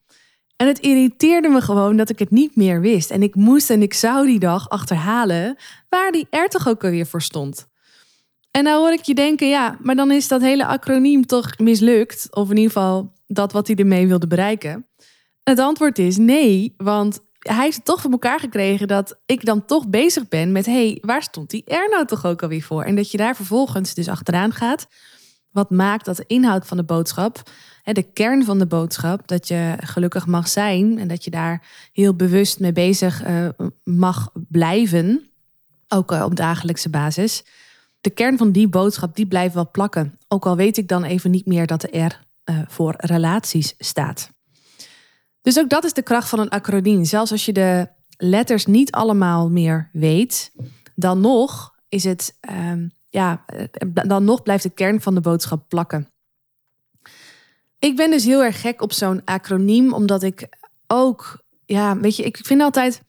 En 0.57 0.67
het 0.67 0.79
irriteerde 0.79 1.49
me 1.49 1.61
gewoon 1.61 1.97
dat 1.97 2.11
ik 2.11 2.19
het 2.19 2.31
niet 2.31 2.57
meer 2.57 2.81
wist. 2.81 3.11
En 3.11 3.23
ik 3.23 3.35
moest 3.35 3.71
en 3.71 3.83
ik 3.83 3.95
zou 3.95 4.27
die 4.27 4.39
dag 4.39 4.69
achterhalen 4.69 5.57
waar 5.89 6.13
die 6.13 6.27
R 6.31 6.49
toch 6.49 6.69
ook 6.69 6.85
alweer 6.85 7.07
voor 7.07 7.23
stond. 7.23 7.69
En 8.57 8.65
nou 8.65 8.81
hoor 8.81 8.93
ik 8.93 9.03
je 9.03 9.15
denken, 9.15 9.49
ja, 9.49 9.77
maar 9.81 9.95
dan 9.95 10.11
is 10.11 10.29
dat 10.29 10.41
hele 10.41 10.67
acroniem 10.67 11.27
toch 11.27 11.59
mislukt. 11.59 12.27
Of 12.31 12.51
in 12.51 12.57
ieder 12.57 12.73
geval 12.73 13.13
dat 13.27 13.53
wat 13.53 13.67
hij 13.67 13.77
ermee 13.77 14.07
wilde 14.07 14.27
bereiken? 14.27 14.87
Het 15.43 15.59
antwoord 15.59 15.99
is 15.99 16.17
nee, 16.17 16.75
want 16.77 17.21
hij 17.39 17.65
heeft 17.65 17.85
toch 17.85 18.01
voor 18.01 18.11
elkaar 18.11 18.41
gekregen 18.41 18.89
dat 18.89 19.19
ik 19.27 19.45
dan 19.45 19.65
toch 19.65 19.89
bezig 19.89 20.29
ben 20.29 20.53
met: 20.53 20.67
hé, 20.67 20.73
hey, 20.73 20.99
waar 21.01 21.23
stond 21.23 21.51
die 21.51 21.65
er 21.65 21.89
nou 21.91 22.07
toch 22.07 22.27
ook 22.27 22.43
alweer 22.43 22.63
voor? 22.63 22.83
En 22.83 22.97
dat 22.97 23.11
je 23.11 23.17
daar 23.17 23.37
vervolgens 23.37 23.95
dus 23.95 24.09
achteraan 24.09 24.53
gaat. 24.53 24.87
Wat 25.51 25.71
maakt 25.71 26.05
dat 26.05 26.17
de 26.17 26.25
inhoud 26.27 26.67
van 26.67 26.77
de 26.77 26.85
boodschap, 26.85 27.43
de 27.83 28.13
kern 28.13 28.45
van 28.45 28.59
de 28.59 28.67
boodschap, 28.67 29.29
dat 29.29 29.49
je 29.49 29.75
gelukkig 29.81 30.27
mag 30.27 30.49
zijn 30.49 30.99
en 30.99 31.09
dat 31.09 31.25
je 31.25 31.31
daar 31.31 31.67
heel 31.93 32.15
bewust 32.15 32.61
mee 32.61 32.73
bezig 32.73 33.23
eh, 33.23 33.49
mag 33.85 34.31
blijven, 34.49 35.31
ook 35.89 36.13
eh, 36.13 36.25
op 36.25 36.37
dagelijkse 36.37 36.91
basis. 36.91 37.45
De 38.07 38.13
kern 38.13 38.37
van 38.37 38.53
die 38.53 38.69
boodschap, 38.69 39.17
die 39.17 39.27
blijft 39.27 39.55
wel 39.55 39.71
plakken. 39.71 40.19
Ook 40.29 40.47
al 40.47 40.57
weet 40.57 40.77
ik 40.77 40.89
dan 40.89 41.05
even 41.05 41.31
niet 41.31 41.47
meer 41.47 41.67
dat 41.67 41.81
de 41.81 41.99
R 41.99 42.25
uh, 42.51 42.59
voor 42.69 42.95
relaties 42.97 43.75
staat. 43.79 44.31
Dus 45.43 45.59
ook 45.59 45.69
dat 45.69 45.85
is 45.85 45.93
de 45.93 46.03
kracht 46.03 46.29
van 46.29 46.39
een 46.39 46.49
acroniem. 46.49 47.05
Zelfs 47.05 47.31
als 47.31 47.45
je 47.45 47.53
de 47.53 47.89
letters 48.17 48.67
niet 48.67 48.91
allemaal 48.93 49.51
meer 49.51 49.91
weet, 49.93 50.53
dan 50.95 51.21
nog 51.21 51.75
is 51.89 52.05
het, 52.05 52.39
uh, 52.51 52.73
ja, 53.09 53.45
eh, 53.47 53.65
dan 54.07 54.25
nog 54.25 54.43
blijft 54.43 54.63
de 54.63 54.71
kern 54.71 55.01
van 55.01 55.15
de 55.15 55.21
boodschap 55.21 55.69
plakken. 55.69 56.09
Ik 57.79 57.97
ben 57.97 58.11
dus 58.11 58.25
heel 58.25 58.45
erg 58.45 58.61
gek 58.61 58.83
op 58.83 58.93
zo'n 58.93 59.25
acroniem, 59.25 59.93
omdat 59.93 60.23
ik 60.23 60.49
ook, 60.87 61.43
ja, 61.65 61.99
weet 61.99 62.17
je, 62.17 62.23
ik 62.23 62.37
vind 62.37 62.61
altijd, 62.61 63.03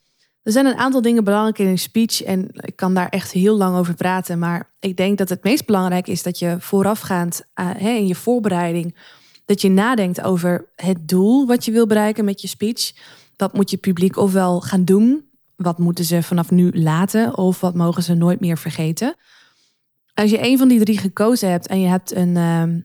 er 0.47 0.53
zijn 0.53 0.65
een 0.65 0.77
aantal 0.77 1.01
dingen 1.01 1.23
belangrijk 1.23 1.59
in 1.59 1.67
een 1.67 1.77
speech 1.77 2.23
en 2.23 2.49
ik 2.53 2.75
kan 2.75 2.93
daar 2.93 3.09
echt 3.09 3.31
heel 3.31 3.57
lang 3.57 3.77
over 3.77 3.93
praten. 3.93 4.39
Maar 4.39 4.71
ik 4.79 4.97
denk 4.97 5.17
dat 5.17 5.29
het 5.29 5.43
meest 5.43 5.65
belangrijk 5.65 6.07
is 6.07 6.23
dat 6.23 6.39
je 6.39 6.55
voorafgaand 6.59 7.41
uh, 7.55 7.81
in 7.81 8.07
je 8.07 8.15
voorbereiding 8.15 8.97
dat 9.45 9.61
je 9.61 9.69
nadenkt 9.69 10.21
over 10.21 10.69
het 10.75 11.07
doel 11.07 11.47
wat 11.47 11.65
je 11.65 11.71
wil 11.71 11.87
bereiken 11.87 12.25
met 12.25 12.41
je 12.41 12.47
speech. 12.47 12.93
Wat 13.35 13.53
moet 13.53 13.69
je 13.69 13.77
publiek 13.77 14.17
ofwel 14.17 14.61
gaan 14.61 14.83
doen? 14.83 15.25
Wat 15.55 15.77
moeten 15.77 16.05
ze 16.05 16.23
vanaf 16.23 16.51
nu 16.51 16.71
laten? 16.71 17.37
Of 17.37 17.59
wat 17.59 17.75
mogen 17.75 18.03
ze 18.03 18.13
nooit 18.13 18.39
meer 18.39 18.57
vergeten? 18.57 19.15
Als 20.13 20.29
je 20.29 20.45
een 20.45 20.57
van 20.57 20.67
die 20.67 20.79
drie 20.79 20.97
gekozen 20.97 21.49
hebt 21.49 21.67
en 21.67 21.79
je 21.79 21.87
hebt 21.87 22.15
een 22.15 22.37
ehm, 22.37 22.79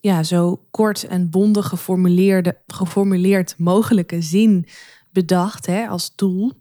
ja, 0.00 0.22
zo 0.22 0.66
kort 0.70 1.06
en 1.06 1.30
bondig 1.30 1.68
geformuleerde, 1.68 2.58
geformuleerd 2.66 3.54
mogelijke 3.58 4.22
zin 4.22 4.66
bedacht 5.12 5.66
hè, 5.66 5.86
als 5.86 6.14
doel, 6.14 6.52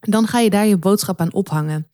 dan 0.00 0.26
ga 0.26 0.38
je 0.38 0.50
daar 0.50 0.66
je 0.66 0.76
boodschap 0.76 1.20
aan 1.20 1.32
ophangen. 1.32 1.88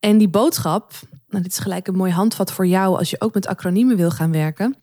En 0.00 0.18
die 0.18 0.28
boodschap, 0.28 0.92
nou, 1.28 1.42
dit 1.42 1.52
is 1.52 1.58
gelijk 1.58 1.86
een 1.86 1.96
mooi 1.96 2.12
handvat 2.12 2.52
voor 2.52 2.66
jou 2.66 2.98
als 2.98 3.10
je 3.10 3.20
ook 3.20 3.34
met 3.34 3.46
acroniemen 3.46 3.96
wil 3.96 4.10
gaan 4.10 4.32
werken. 4.32 4.76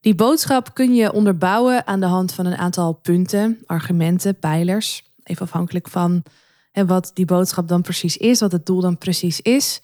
Die 0.00 0.14
boodschap 0.14 0.74
kun 0.74 0.94
je 0.94 1.12
onderbouwen 1.12 1.86
aan 1.86 2.00
de 2.00 2.06
hand 2.06 2.32
van 2.32 2.46
een 2.46 2.56
aantal 2.56 2.92
punten, 2.92 3.58
argumenten, 3.66 4.38
pijlers. 4.38 5.02
Even 5.22 5.42
afhankelijk 5.42 5.88
van 5.88 6.22
En 6.72 6.86
wat 6.86 7.10
die 7.14 7.24
boodschap 7.24 7.68
dan 7.68 7.82
precies 7.82 8.16
is, 8.16 8.40
wat 8.40 8.52
het 8.52 8.66
doel 8.66 8.80
dan 8.80 8.98
precies 8.98 9.40
is. 9.40 9.80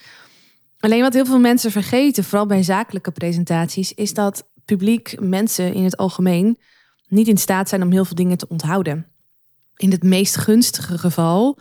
Alleen 0.79 1.01
wat 1.01 1.13
heel 1.13 1.25
veel 1.25 1.39
mensen 1.39 1.71
vergeten, 1.71 2.25
vooral 2.25 2.47
bij 2.47 2.63
zakelijke 2.63 3.11
presentaties, 3.11 3.93
is 3.93 4.15
dat 4.15 4.49
publiek, 4.65 5.21
mensen 5.21 5.75
in 5.75 5.85
het 5.85 5.97
algemeen, 5.97 6.59
niet 7.09 7.29
in 7.29 7.39
staat 7.39 7.69
zijn 7.69 7.83
om 7.83 7.91
heel 7.91 8.05
veel 8.05 8.17
dingen 8.17 8.39
te 8.39 8.49
onthouden. 8.49 9.07
In 9.77 9.91
het 9.91 10.03
meest 10.03 10.37
gunstige 10.37 10.99
geval, 10.99 11.59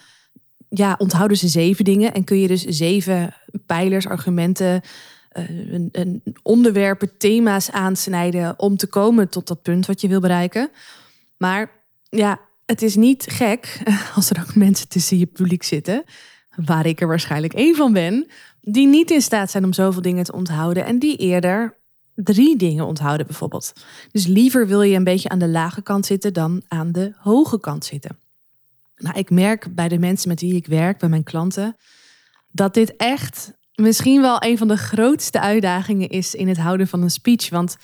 ja, 0.73 0.95
onthouden 0.97 1.37
ze 1.37 1.47
zeven 1.47 1.85
dingen 1.85 2.13
en 2.13 2.23
kun 2.23 2.39
je 2.39 2.47
dus 2.47 2.63
zeven 2.63 3.35
pijlers, 3.65 4.07
argumenten, 4.07 4.81
uh, 5.33 5.73
een, 5.73 5.89
een 5.91 6.23
onderwerpen, 6.41 7.17
thema's 7.17 7.71
aansnijden 7.71 8.59
om 8.59 8.77
te 8.77 8.87
komen 8.87 9.29
tot 9.29 9.47
dat 9.47 9.61
punt 9.61 9.85
wat 9.85 10.01
je 10.01 10.07
wil 10.07 10.19
bereiken. 10.19 10.69
Maar 11.37 11.71
ja, 12.09 12.39
het 12.65 12.81
is 12.81 12.95
niet 12.95 13.25
gek 13.29 13.81
als 14.15 14.29
er 14.29 14.39
ook 14.39 14.55
mensen 14.55 14.87
tussen 14.87 15.17
je 15.17 15.25
publiek 15.25 15.63
zitten, 15.63 16.03
waar 16.55 16.85
ik 16.85 17.01
er 17.01 17.07
waarschijnlijk 17.07 17.53
één 17.53 17.75
van 17.75 17.93
ben, 17.93 18.27
die 18.61 18.87
niet 18.87 19.11
in 19.11 19.21
staat 19.21 19.51
zijn 19.51 19.63
om 19.63 19.73
zoveel 19.73 20.01
dingen 20.01 20.23
te 20.23 20.33
onthouden 20.33 20.85
en 20.85 20.99
die 20.99 21.17
eerder 21.17 21.77
drie 22.15 22.57
dingen 22.57 22.85
onthouden 22.85 23.27
bijvoorbeeld. 23.27 23.73
Dus 24.11 24.25
liever 24.25 24.67
wil 24.67 24.81
je 24.81 24.95
een 24.95 25.03
beetje 25.03 25.29
aan 25.29 25.39
de 25.39 25.47
lage 25.47 25.81
kant 25.81 26.05
zitten 26.05 26.33
dan 26.33 26.61
aan 26.67 26.91
de 26.91 27.13
hoge 27.17 27.59
kant 27.59 27.85
zitten. 27.85 28.17
Nou, 28.95 29.17
ik 29.17 29.29
merk 29.29 29.75
bij 29.75 29.87
de 29.87 29.99
mensen 29.99 30.29
met 30.29 30.41
wie 30.41 30.55
ik 30.55 30.67
werk, 30.67 30.99
bij 30.99 31.09
mijn 31.09 31.23
klanten, 31.23 31.75
dat 32.51 32.73
dit 32.73 32.95
echt 32.95 33.53
misschien 33.75 34.21
wel 34.21 34.43
een 34.43 34.57
van 34.57 34.67
de 34.67 34.77
grootste 34.77 35.39
uitdagingen 35.39 36.09
is 36.09 36.35
in 36.35 36.47
het 36.47 36.57
houden 36.57 36.87
van 36.87 37.01
een 37.01 37.09
speech. 37.09 37.49
Want 37.49 37.75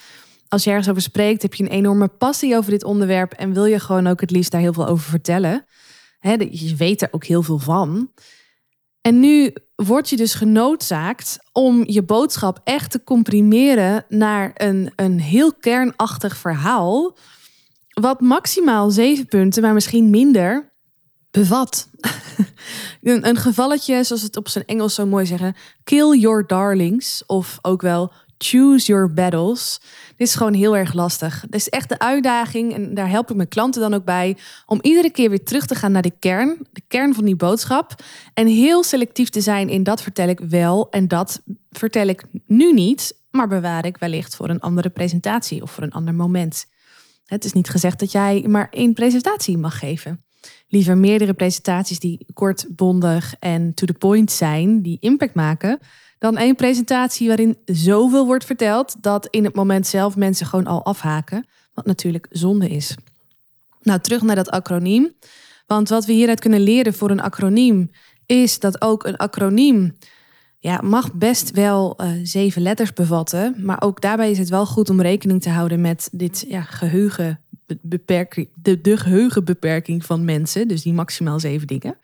als 0.48 0.64
je 0.64 0.70
ergens 0.70 0.90
over 0.90 1.02
spreekt, 1.02 1.42
heb 1.42 1.54
je 1.54 1.64
een 1.64 1.70
enorme 1.70 2.08
passie 2.08 2.58
over 2.58 2.72
dit 2.72 2.84
onderwerp 2.84 3.34
en 3.34 3.54
wil 3.54 3.66
je 3.66 3.80
gewoon 3.80 4.08
ook 4.08 4.22
het 4.22 4.32
liefst 4.32 4.52
daar 4.52 4.62
heel 4.62 4.74
veel 4.74 4.88
over 4.88 5.10
vertellen. 5.10 5.66
je 6.50 6.76
weet 6.78 7.02
er 7.02 7.08
ook 7.12 7.26
heel 7.26 7.44
veel 7.44 7.60
van. 7.60 8.12
En 9.02 9.20
nu 9.20 9.54
word 9.76 10.10
je 10.10 10.16
dus 10.16 10.34
genoodzaakt 10.34 11.38
om 11.52 11.84
je 11.86 12.04
boodschap 12.04 12.62
echt 12.64 12.92
te 12.92 13.04
comprimeren 13.04 14.06
naar 14.08 14.52
een, 14.54 14.92
een 14.96 15.20
heel 15.20 15.54
kernachtig 15.54 16.38
verhaal. 16.38 17.18
Wat 17.90 18.22
maximaal 18.22 18.90
zeven 18.90 19.26
punten, 19.26 19.62
maar 19.62 19.74
misschien 19.74 20.10
minder, 20.10 20.69
bevat. 21.32 21.90
een, 23.02 23.38
gevalletje, 23.38 24.04
zoals 24.04 24.22
het 24.22 24.38
op 24.38 24.48
zijn 24.48 24.66
Engels 24.66 24.96
zo 24.96 25.06
mooi 25.06 25.26
zeggen: 25.26 25.56
kill 25.84 26.20
your 26.20 26.48
darlings. 26.48 27.24
Of 27.26 27.60
ook 27.62 27.82
wel 27.82 28.12
choose 28.44 28.86
your 28.86 29.14
battles. 29.14 29.80
Dit 30.18 30.28
is 30.28 30.36
gewoon 30.36 30.54
heel 30.54 30.78
erg 30.78 30.94
lastig. 30.94 31.42
Dit 31.42 31.56
is 31.56 31.70
echt 31.70 31.90
de 31.90 32.00
uitdaging, 32.00 32.74
en 32.74 32.94
daar 32.94 33.10
help 33.10 33.30
ik 33.30 33.36
mijn 33.36 33.48
klanten 33.48 33.82
dan 33.82 33.94
ook 33.94 34.06
bij, 34.06 34.38
om 34.66 34.80
iedere 34.82 35.10
keer 35.10 35.30
weer 35.30 35.44
terug 35.44 35.66
te 35.66 35.76
gaan 35.76 35.92
naar 35.92 36.02
de 36.02 36.14
kern, 36.20 36.58
de 36.72 36.82
kern 36.88 37.14
van 37.14 37.26
die 37.26 37.36
boodschap. 37.36 37.96
En 38.34 38.48
heel 38.48 38.84
selectief 38.84 39.30
te 39.30 39.42
zijn 39.42 39.70
in 39.70 39.84
dat 39.84 40.02
vertel 40.02 40.28
ik 40.28 40.40
wel 40.40 40.90
en 40.90 41.08
dat 41.08 41.42
vertel 41.70 42.08
ik 42.08 42.24
nu 42.46 42.74
niet, 42.74 43.16
maar 43.32 43.48
bewaar 43.48 43.86
ik 43.86 43.98
wellicht 43.98 44.36
voor 44.36 44.50
een 44.50 44.60
andere 44.60 44.90
presentatie 44.90 45.62
of 45.62 45.72
voor 45.72 45.84
een 45.84 45.92
ander 45.92 46.14
moment. 46.14 46.66
Het 47.26 47.46
is 47.46 47.54
niet 47.54 47.70
gezegd 47.70 48.00
dat 48.00 48.12
jij 48.12 48.46
maar 48.48 48.68
één 48.72 48.94
presentatie 48.94 49.58
mag 49.58 49.80
geven. 49.80 50.24
Liever 50.68 50.98
meerdere 50.98 51.34
presentaties 51.34 52.00
die 52.00 52.26
kort, 52.34 52.66
bondig 52.70 53.36
en 53.40 53.74
to 53.74 53.86
the 53.86 53.94
point 53.94 54.32
zijn, 54.32 54.82
die 54.82 54.98
impact 55.00 55.34
maken 55.34 55.80
dan 56.20 56.38
één 56.38 56.56
presentatie 56.56 57.28
waarin 57.28 57.58
zoveel 57.66 58.26
wordt 58.26 58.46
verteld 58.46 58.96
dat 59.02 59.28
in 59.30 59.44
het 59.44 59.56
moment 59.56 59.88
zelf 59.88 60.16
mensen 60.16 60.46
gewoon 60.46 60.68
al 60.68 60.86
afhaken. 60.86 61.46
Wat 61.74 61.86
natuurlijk 61.86 62.28
zonde 62.30 62.70
is. 62.70 62.96
Nou, 63.82 64.00
terug 64.00 64.22
naar 64.22 64.36
dat 64.36 64.50
acroniem. 64.50 65.14
Want 65.68 65.90
wat 65.90 66.06
we 66.06 66.14
hieruit 66.14 66.40
kunnen 66.40 66.62
leren 66.62 66.94
voor 66.94 67.10
een 67.10 67.22
acroniem 67.22 67.92
is 68.26 68.60
dat 68.60 68.82
ook 68.82 69.06
een 69.06 69.18
acroniem 69.18 69.98
ja, 70.60 70.82
mag 70.84 71.14
best 71.14 71.52
wel 71.52 72.02
uh, 72.02 72.12
zeven 72.24 72.62
letters 72.62 72.94
bevatten. 72.94 73.56
Maar 73.58 73.82
ook 73.82 74.02
daarbij 74.02 74.32
is 74.32 74.38
het 74.38 74.50
wel 74.50 74.66
goed 74.66 74.90
om 74.90 75.02
rekening 75.02 75.42
te 75.42 75.50
houden 75.50 75.82
met 75.82 76.10
dit 76.12 76.46
ja, 76.48 76.62
geheugen 76.62 77.40
de, 77.82 78.98
geheugenbeperking 78.98 80.06
van 80.06 80.26
mensen. 80.26 80.68
Dus 80.68 80.82
die 80.82 80.94
maximaal 80.94 81.40
zeven 81.40 81.68
dingen. 81.68 81.98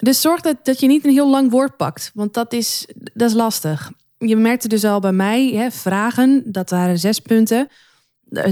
Dus 0.00 0.20
zorg 0.20 0.40
dat, 0.40 0.56
dat 0.62 0.80
je 0.80 0.86
niet 0.86 1.04
een 1.04 1.10
heel 1.10 1.30
lang 1.30 1.50
woord 1.50 1.76
pakt, 1.76 2.10
want 2.14 2.34
dat 2.34 2.52
is, 2.52 2.88
dat 3.14 3.28
is 3.28 3.36
lastig. 3.36 3.92
Je 4.18 4.36
merkte 4.36 4.68
dus 4.68 4.84
al 4.84 5.00
bij 5.00 5.12
mij, 5.12 5.48
hè, 5.48 5.70
vragen, 5.70 6.42
dat 6.46 6.70
waren 6.70 6.98
zes 6.98 7.20
punten, 7.20 7.68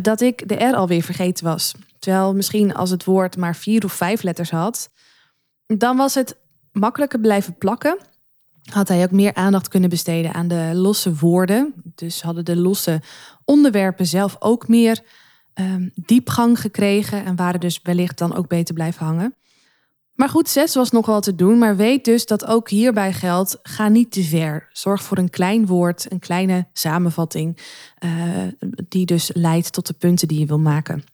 dat 0.02 0.20
ik 0.20 0.48
de 0.48 0.54
R 0.54 0.74
alweer 0.74 1.02
vergeten 1.02 1.44
was. 1.44 1.74
Terwijl 1.98 2.34
misschien 2.34 2.74
als 2.74 2.90
het 2.90 3.04
woord 3.04 3.36
maar 3.36 3.56
vier 3.56 3.84
of 3.84 3.92
vijf 3.92 4.22
letters 4.22 4.50
had, 4.50 4.90
dan 5.66 5.96
was 5.96 6.14
het 6.14 6.36
makkelijker 6.72 7.20
blijven 7.20 7.58
plakken. 7.58 7.98
Had 8.64 8.88
hij 8.88 9.02
ook 9.02 9.10
meer 9.10 9.34
aandacht 9.34 9.68
kunnen 9.68 9.90
besteden 9.90 10.34
aan 10.34 10.48
de 10.48 10.70
losse 10.74 11.14
woorden. 11.14 11.74
Dus 11.94 12.22
hadden 12.22 12.44
de 12.44 12.56
losse 12.56 13.00
onderwerpen 13.44 14.06
zelf 14.06 14.36
ook 14.38 14.68
meer 14.68 15.00
um, 15.54 15.92
diepgang 15.94 16.60
gekregen 16.60 17.24
en 17.24 17.36
waren 17.36 17.60
dus 17.60 17.80
wellicht 17.82 18.18
dan 18.18 18.34
ook 18.34 18.48
beter 18.48 18.74
blijven 18.74 19.06
hangen. 19.06 19.34
Maar 20.14 20.28
goed, 20.28 20.48
zes 20.48 20.74
was 20.74 20.90
nog 20.90 21.06
wel 21.06 21.20
te 21.20 21.34
doen. 21.34 21.58
Maar 21.58 21.76
weet 21.76 22.04
dus 22.04 22.26
dat 22.26 22.46
ook 22.46 22.70
hierbij 22.70 23.12
geldt: 23.12 23.58
ga 23.62 23.88
niet 23.88 24.12
te 24.12 24.22
ver. 24.22 24.68
Zorg 24.72 25.02
voor 25.02 25.18
een 25.18 25.30
klein 25.30 25.66
woord, 25.66 26.12
een 26.12 26.18
kleine 26.18 26.66
samenvatting, 26.72 27.58
uh, 28.04 28.42
die 28.88 29.06
dus 29.06 29.30
leidt 29.32 29.72
tot 29.72 29.86
de 29.86 29.92
punten 29.92 30.28
die 30.28 30.38
je 30.38 30.46
wil 30.46 30.58
maken. 30.58 31.04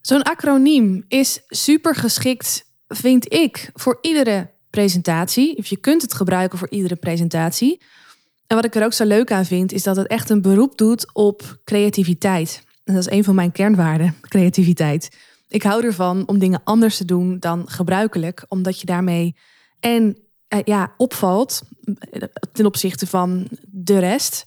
Zo'n 0.00 0.22
acroniem 0.22 1.04
is 1.08 1.40
super 1.48 1.94
geschikt, 1.94 2.64
vind 2.88 3.32
ik, 3.32 3.70
voor 3.74 3.98
iedere 4.00 4.50
presentatie. 4.70 5.56
Of 5.56 5.66
je 5.66 5.76
kunt 5.76 6.02
het 6.02 6.14
gebruiken 6.14 6.58
voor 6.58 6.70
iedere 6.70 6.96
presentatie. 6.96 7.80
En 8.46 8.56
wat 8.56 8.64
ik 8.64 8.74
er 8.74 8.84
ook 8.84 8.92
zo 8.92 9.04
leuk 9.04 9.32
aan 9.32 9.44
vind, 9.44 9.72
is 9.72 9.82
dat 9.82 9.96
het 9.96 10.06
echt 10.06 10.30
een 10.30 10.42
beroep 10.42 10.78
doet 10.78 11.14
op 11.14 11.58
creativiteit. 11.64 12.64
En 12.84 12.94
dat 12.94 13.06
is 13.06 13.12
een 13.12 13.24
van 13.24 13.34
mijn 13.34 13.52
kernwaarden, 13.52 14.14
creativiteit. 14.20 15.16
Ik 15.48 15.62
hou 15.62 15.84
ervan 15.84 16.22
om 16.26 16.38
dingen 16.38 16.60
anders 16.64 16.96
te 16.96 17.04
doen 17.04 17.38
dan 17.38 17.68
gebruikelijk, 17.68 18.44
omdat 18.48 18.80
je 18.80 18.86
daarmee 18.86 19.36
en 19.80 20.16
eh, 20.48 20.60
ja, 20.64 20.94
opvalt 20.96 21.62
eh, 22.10 22.22
ten 22.52 22.66
opzichte 22.66 23.06
van 23.06 23.48
de 23.70 23.98
rest, 23.98 24.44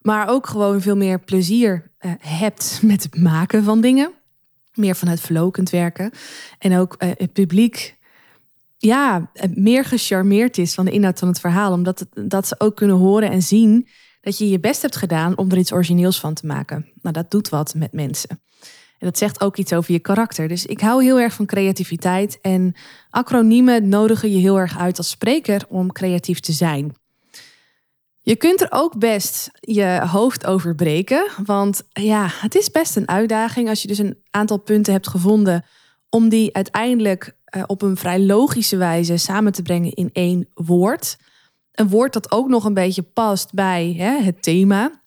maar 0.00 0.28
ook 0.28 0.46
gewoon 0.46 0.80
veel 0.80 0.96
meer 0.96 1.20
plezier 1.20 1.90
uh, 2.00 2.12
hebt 2.18 2.80
met 2.82 3.02
het 3.02 3.16
maken 3.16 3.64
van 3.64 3.80
dingen. 3.80 4.12
Meer 4.74 4.96
vanuit 4.96 5.30
kunt 5.50 5.70
werken. 5.70 6.10
En 6.58 6.76
ook 6.76 6.94
het 6.98 7.32
publiek 7.32 7.96
ja, 8.82 9.30
meer 9.54 9.84
gecharmeerd 9.84 10.58
is 10.58 10.74
van 10.74 10.84
de 10.84 10.90
inhoud 10.90 11.18
van 11.18 11.28
het 11.28 11.40
verhaal. 11.40 11.72
Omdat 11.72 12.06
dat 12.14 12.46
ze 12.46 12.54
ook 12.58 12.76
kunnen 12.76 12.96
horen 12.96 13.30
en 13.30 13.42
zien 13.42 13.88
dat 14.20 14.38
je 14.38 14.48
je 14.48 14.60
best 14.60 14.82
hebt 14.82 14.96
gedaan 14.96 15.36
om 15.36 15.50
er 15.50 15.58
iets 15.58 15.72
origineels 15.72 16.20
van 16.20 16.34
te 16.34 16.46
maken. 16.46 16.88
Nou, 17.02 17.14
dat 17.14 17.30
doet 17.30 17.48
wat 17.48 17.74
met 17.74 17.92
mensen. 17.92 18.40
En 18.98 19.06
dat 19.06 19.18
zegt 19.18 19.40
ook 19.40 19.56
iets 19.56 19.72
over 19.72 19.92
je 19.92 19.98
karakter. 19.98 20.48
Dus 20.48 20.66
ik 20.66 20.80
hou 20.80 21.02
heel 21.02 21.20
erg 21.20 21.34
van 21.34 21.46
creativiteit. 21.46 22.38
En 22.40 22.74
acroniemen 23.10 23.88
nodigen 23.88 24.32
je 24.32 24.38
heel 24.38 24.58
erg 24.58 24.78
uit 24.78 24.98
als 24.98 25.10
spreker 25.10 25.64
om 25.68 25.92
creatief 25.92 26.40
te 26.40 26.52
zijn. 26.52 26.94
Je 28.20 28.36
kunt 28.36 28.60
er 28.60 28.66
ook 28.70 28.98
best 28.98 29.50
je 29.60 30.00
hoofd 30.06 30.46
over 30.46 30.74
breken. 30.74 31.30
Want 31.44 31.82
ja, 31.88 32.28
het 32.30 32.54
is 32.54 32.70
best 32.70 32.96
een 32.96 33.08
uitdaging 33.08 33.68
als 33.68 33.82
je 33.82 33.88
dus 33.88 33.98
een 33.98 34.18
aantal 34.30 34.58
punten 34.58 34.92
hebt 34.92 35.08
gevonden. 35.08 35.64
Om 36.10 36.28
die 36.28 36.54
uiteindelijk 36.54 37.36
uh, 37.56 37.62
op 37.66 37.82
een 37.82 37.96
vrij 37.96 38.20
logische 38.20 38.76
wijze 38.76 39.16
samen 39.16 39.52
te 39.52 39.62
brengen 39.62 39.92
in 39.92 40.10
één 40.12 40.48
woord. 40.54 41.16
Een 41.72 41.88
woord 41.88 42.12
dat 42.12 42.32
ook 42.32 42.48
nog 42.48 42.64
een 42.64 42.74
beetje 42.74 43.02
past 43.02 43.52
bij 43.52 43.94
hè, 43.96 44.22
het 44.22 44.42
thema 44.42 45.00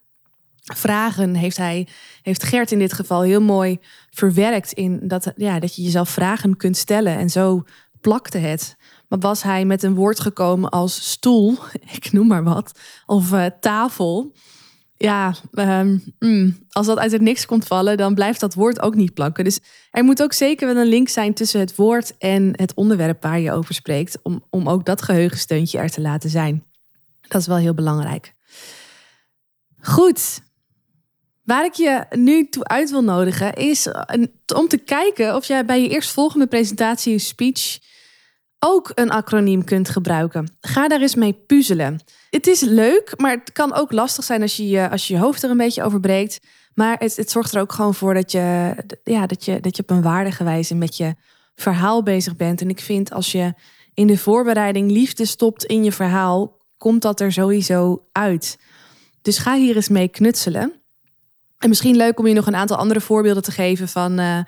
vragen 0.64 1.36
heeft 1.36 1.58
hij, 1.58 1.88
heeft 2.22 2.44
Gert 2.44 2.72
in 2.72 2.80
dit 2.80 2.94
geval 2.94 3.22
heel 3.22 3.42
mooi 3.42 3.80
verwerkt 4.10 4.72
in 4.72 5.08
dat, 5.08 5.34
ja, 5.36 5.60
dat 5.60 5.76
je 5.76 5.82
jezelf 5.82 6.10
vragen 6.10 6.58
kunt 6.58 6.78
stellen. 6.78 7.18
En 7.18 7.30
zo 7.30 7.64
plakte 8.02 8.38
het. 8.38 8.76
Maar 9.08 9.20
was 9.20 9.44
hij 9.44 9.66
met 9.66 9.84
een 9.84 9.96
woord 9.96 10.20
gekomen 10.20 10.70
als 10.70 11.10
stoel, 11.12 11.58
ik 11.98 12.12
noem 12.12 12.28
maar 12.28 12.44
wat, 12.44 12.80
of 13.06 13.32
uh, 13.32 13.46
tafel. 13.60 14.34
Ja, 14.98 15.36
um, 15.52 16.04
mm, 16.20 16.58
als 16.70 16.88
dat 16.88 16.98
uit 16.98 17.12
het 17.12 17.22
niks 17.22 17.46
komt 17.46 17.68
vallen, 17.68 17.98
dan 17.98 18.14
blijft 18.14 18.40
dat 18.40 18.54
woord 18.54 18.82
ook 18.82 18.96
niet 18.96 19.14
plakken. 19.14 19.44
Dus 19.44 19.60
er 19.92 20.04
moet 20.04 20.24
ook 20.24 20.34
zeker 20.34 20.68
wel 20.68 20.84
een 20.84 20.90
link 20.90 21.10
zijn 21.10 21.34
tussen 21.34 21.60
het 21.60 21.76
woord 21.76 22.18
en 22.18 22.54
het 22.56 22.74
onderwerp 22.74 23.22
waar 23.22 23.40
je 23.40 23.52
over 23.52 23.74
spreekt, 23.74 24.20
om, 24.24 24.44
om 24.50 24.70
ook 24.70 24.86
dat 24.86 25.02
geheugensteuntje 25.02 25.78
er 25.78 25.90
te 25.90 26.02
laten 26.02 26.30
zijn. 26.30 26.64
Dat 27.22 27.42
is 27.42 27.48
wel 27.48 27.58
heel 27.58 27.74
belangrijk. 27.74 28.34
Goed, 29.80 30.42
Waar 31.44 31.66
ik 31.66 31.74
je 31.74 32.06
nu 32.10 32.50
toe 32.50 32.64
uit 32.64 32.92
wil 32.92 33.04
nodigen 33.04 33.54
is 33.54 33.88
om 34.56 34.68
te 34.68 34.78
kijken 34.78 35.36
of 35.36 35.46
jij 35.46 35.66
bij 35.66 35.82
je 35.82 35.90
eerstvolgende 35.90 36.48
presentatie, 36.48 37.20
speech, 37.20 37.80
ook 38.66 38.92
een 38.96 39.12
acroniem 39.12 39.64
kunt 39.64 39.90
gebruiken. 39.90 40.58
Ga 40.62 40.88
daar 40.88 41.02
eens 41.02 41.16
mee 41.16 41.34
puzzelen. 41.34 42.00
Het 42.30 42.48
is 42.48 42.62
leuk, 42.62 43.14
maar 43.18 43.32
het 43.32 43.52
kan 43.52 43.74
ook 43.74 43.92
lastig 43.92 44.24
zijn 44.24 44.42
als 44.42 44.56
je 44.56 44.90
als 44.90 45.08
je, 45.08 45.14
je 45.14 45.20
hoofd 45.20 45.44
er 45.44 45.50
een 45.50 45.58
beetje 45.58 45.84
over 45.84 46.00
breekt. 46.00 46.40
Maar 46.74 46.98
het, 47.00 47.16
het 47.16 47.32
zorgt 47.32 47.54
er 47.54 47.62
ook 47.62 47.72
gewoon 47.72 47.94
voor 47.94 48.14
dat 48.14 48.32
je, 48.32 48.76
ja, 49.04 49.26
dat 49.26 49.46
je, 49.46 49.60
dat 49.60 49.76
je 49.76 49.82
op 49.82 49.90
een 49.90 50.02
waardige 50.02 50.44
wijze 50.44 50.76
met 50.76 50.98
je 50.98 51.16
verhaal 51.56 52.04
bezig 52.04 52.36
bent. 52.36 52.62
En 52.62 52.70
ik 52.70 52.80
vind 52.80 53.14
als 53.14 53.32
je 53.32 53.54
in 53.94 54.08
de 54.08 54.18
voorbereiding 54.18 54.92
liefde 54.92 55.26
stopt 55.26 55.64
in 55.64 55.84
je 55.84 55.92
verhaal, 55.92 56.58
komt 56.78 57.02
dat 57.02 57.20
er 57.20 57.32
sowieso 57.32 58.06
uit. 58.12 58.58
Dus 59.22 59.38
ga 59.38 59.56
hier 59.56 59.76
eens 59.76 59.90
mee 59.90 60.08
knutselen. 60.08 60.74
En 61.58 61.70
misschien 61.70 61.96
leuk 61.96 62.20
om 62.20 62.28
je 62.28 62.34
nog 62.34 62.48
een 62.48 62.56
aantal 62.56 62.78
andere 62.78 63.02
voorbeelden 63.02 63.44
te 63.44 63.52
geven 63.52 63.88
van 63.88 64.20
uh, 64.20 64.40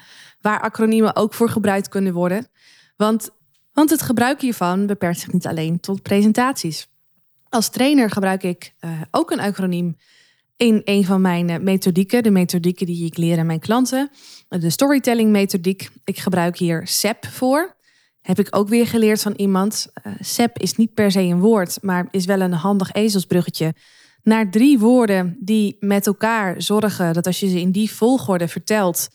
waar 0.41 0.61
acroniemen 0.61 1.15
ook 1.15 1.33
voor 1.33 1.49
gebruikt 1.49 1.89
kunnen 1.89 2.13
worden. 2.13 2.47
Want, 2.97 3.29
want 3.75 3.89
het 3.89 4.01
gebruik 4.01 4.41
hiervan 4.41 4.85
beperkt 4.85 5.19
zich 5.19 5.31
niet 5.31 5.47
alleen 5.47 5.79
tot 5.79 6.01
presentaties. 6.01 6.87
Als 7.49 7.69
trainer 7.69 8.09
gebruik 8.09 8.43
ik 8.43 8.73
uh, 8.79 9.01
ook 9.11 9.31
een 9.31 9.39
acroniem 9.39 9.97
in 10.55 10.81
een 10.83 11.05
van 11.05 11.21
mijn 11.21 11.49
uh, 11.49 11.57
methodieken, 11.57 12.23
de 12.23 12.31
methodieken 12.31 12.85
die 12.85 13.05
ik 13.05 13.17
leer 13.17 13.39
aan 13.39 13.45
mijn 13.45 13.59
klanten, 13.59 14.09
de 14.47 14.69
storytelling 14.69 15.31
methodiek. 15.31 15.89
Ik 16.03 16.17
gebruik 16.17 16.57
hier 16.57 16.87
SEP 16.87 17.25
voor. 17.25 17.75
Heb 18.21 18.39
ik 18.39 18.55
ook 18.55 18.67
weer 18.67 18.87
geleerd 18.87 19.21
van 19.21 19.33
iemand. 19.33 19.87
Uh, 20.03 20.13
SEP 20.19 20.57
is 20.57 20.75
niet 20.75 20.93
per 20.93 21.11
se 21.11 21.21
een 21.21 21.39
woord, 21.39 21.77
maar 21.81 22.07
is 22.11 22.25
wel 22.25 22.41
een 22.41 22.53
handig 22.53 22.91
ezelsbruggetje 22.91 23.73
naar 24.23 24.51
drie 24.51 24.79
woorden 24.79 25.37
die 25.39 25.77
met 25.79 26.07
elkaar 26.07 26.61
zorgen 26.61 27.13
dat 27.13 27.25
als 27.25 27.39
je 27.39 27.49
ze 27.49 27.59
in 27.59 27.71
die 27.71 27.91
volgorde 27.91 28.47
vertelt 28.47 29.09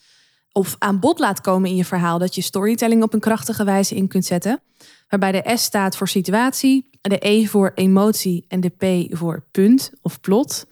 of 0.52 0.76
aan 0.78 1.00
bod 1.00 1.18
laat 1.18 1.40
komen 1.40 1.70
in 1.70 1.76
je 1.76 1.84
verhaal, 1.84 2.18
dat 2.18 2.34
je 2.34 2.42
storytelling 2.42 3.02
op 3.02 3.14
een 3.14 3.20
krachtige 3.20 3.64
wijze 3.64 3.94
in 3.94 4.08
kunt 4.08 4.24
zetten. 4.24 4.60
Waarbij 5.08 5.32
de 5.32 5.56
S 5.56 5.62
staat 5.62 5.96
voor 5.96 6.08
situatie, 6.08 6.88
de 7.00 7.26
E 7.28 7.46
voor 7.46 7.72
emotie 7.74 8.44
en 8.48 8.60
de 8.60 8.68
P 8.68 9.16
voor 9.16 9.44
punt 9.50 9.92
of 10.02 10.20
plot. 10.20 10.66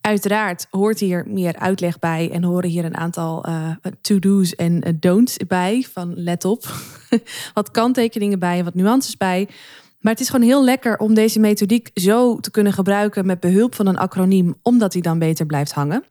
Uiteraard 0.00 0.66
hoort 0.70 1.00
hier 1.00 1.24
meer 1.28 1.58
uitleg 1.58 1.98
bij 1.98 2.30
en 2.32 2.42
horen 2.42 2.70
hier 2.70 2.84
een 2.84 2.96
aantal 2.96 3.48
uh, 3.48 3.68
to-do's 4.00 4.54
en 4.54 4.88
uh, 4.88 4.92
don'ts 5.00 5.36
bij. 5.36 5.86
Van 5.92 6.12
let 6.14 6.44
op, 6.44 6.64
wat 7.54 7.70
kanttekeningen 7.70 8.38
bij, 8.38 8.64
wat 8.64 8.74
nuances 8.74 9.16
bij. 9.16 9.48
Maar 10.00 10.12
het 10.12 10.20
is 10.20 10.28
gewoon 10.28 10.46
heel 10.46 10.64
lekker 10.64 10.98
om 10.98 11.14
deze 11.14 11.38
methodiek 11.38 11.90
zo 11.94 12.40
te 12.40 12.50
kunnen 12.50 12.72
gebruiken 12.72 13.26
met 13.26 13.40
behulp 13.40 13.74
van 13.74 13.86
een 13.86 13.98
acroniem, 13.98 14.54
omdat 14.62 14.92
die 14.92 15.02
dan 15.02 15.18
beter 15.18 15.46
blijft 15.46 15.72
hangen. 15.72 16.04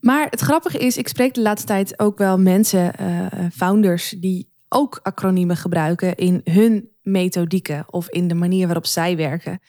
Maar 0.00 0.26
het 0.30 0.40
grappige 0.40 0.78
is, 0.78 0.96
ik 0.96 1.08
spreek 1.08 1.34
de 1.34 1.40
laatste 1.40 1.66
tijd 1.66 1.98
ook 1.98 2.18
wel 2.18 2.38
mensen, 2.38 2.92
uh, 3.00 3.26
founders, 3.52 4.14
die 4.18 4.48
ook 4.68 5.00
acroniemen 5.02 5.56
gebruiken 5.56 6.14
in 6.14 6.40
hun 6.44 6.88
methodieken 7.02 7.84
of 7.92 8.08
in 8.08 8.28
de 8.28 8.34
manier 8.34 8.66
waarop 8.66 8.86
zij 8.86 9.16
werken. 9.16 9.60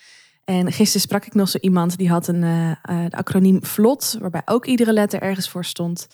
En 0.45 0.71
gisteren 0.71 1.01
sprak 1.01 1.25
ik 1.25 1.33
nog 1.33 1.49
zo 1.49 1.57
iemand 1.61 1.97
die 1.97 2.09
had 2.09 2.27
een 2.27 2.43
uh, 2.43 3.05
acroniem 3.09 3.65
VLOT, 3.65 4.17
waarbij 4.19 4.41
ook 4.45 4.65
iedere 4.65 4.93
letter 4.93 5.21
ergens 5.21 5.49
voor 5.49 5.65
stond. 5.65 6.07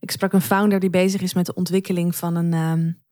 Ik 0.00 0.10
sprak 0.10 0.32
een 0.32 0.40
founder 0.40 0.80
die 0.80 0.90
bezig 0.90 1.20
is 1.20 1.34
met 1.34 1.46
de 1.46 1.54
ontwikkeling 1.54 2.16
van 2.16 2.34
een, 2.34 2.52
um, 2.52 3.02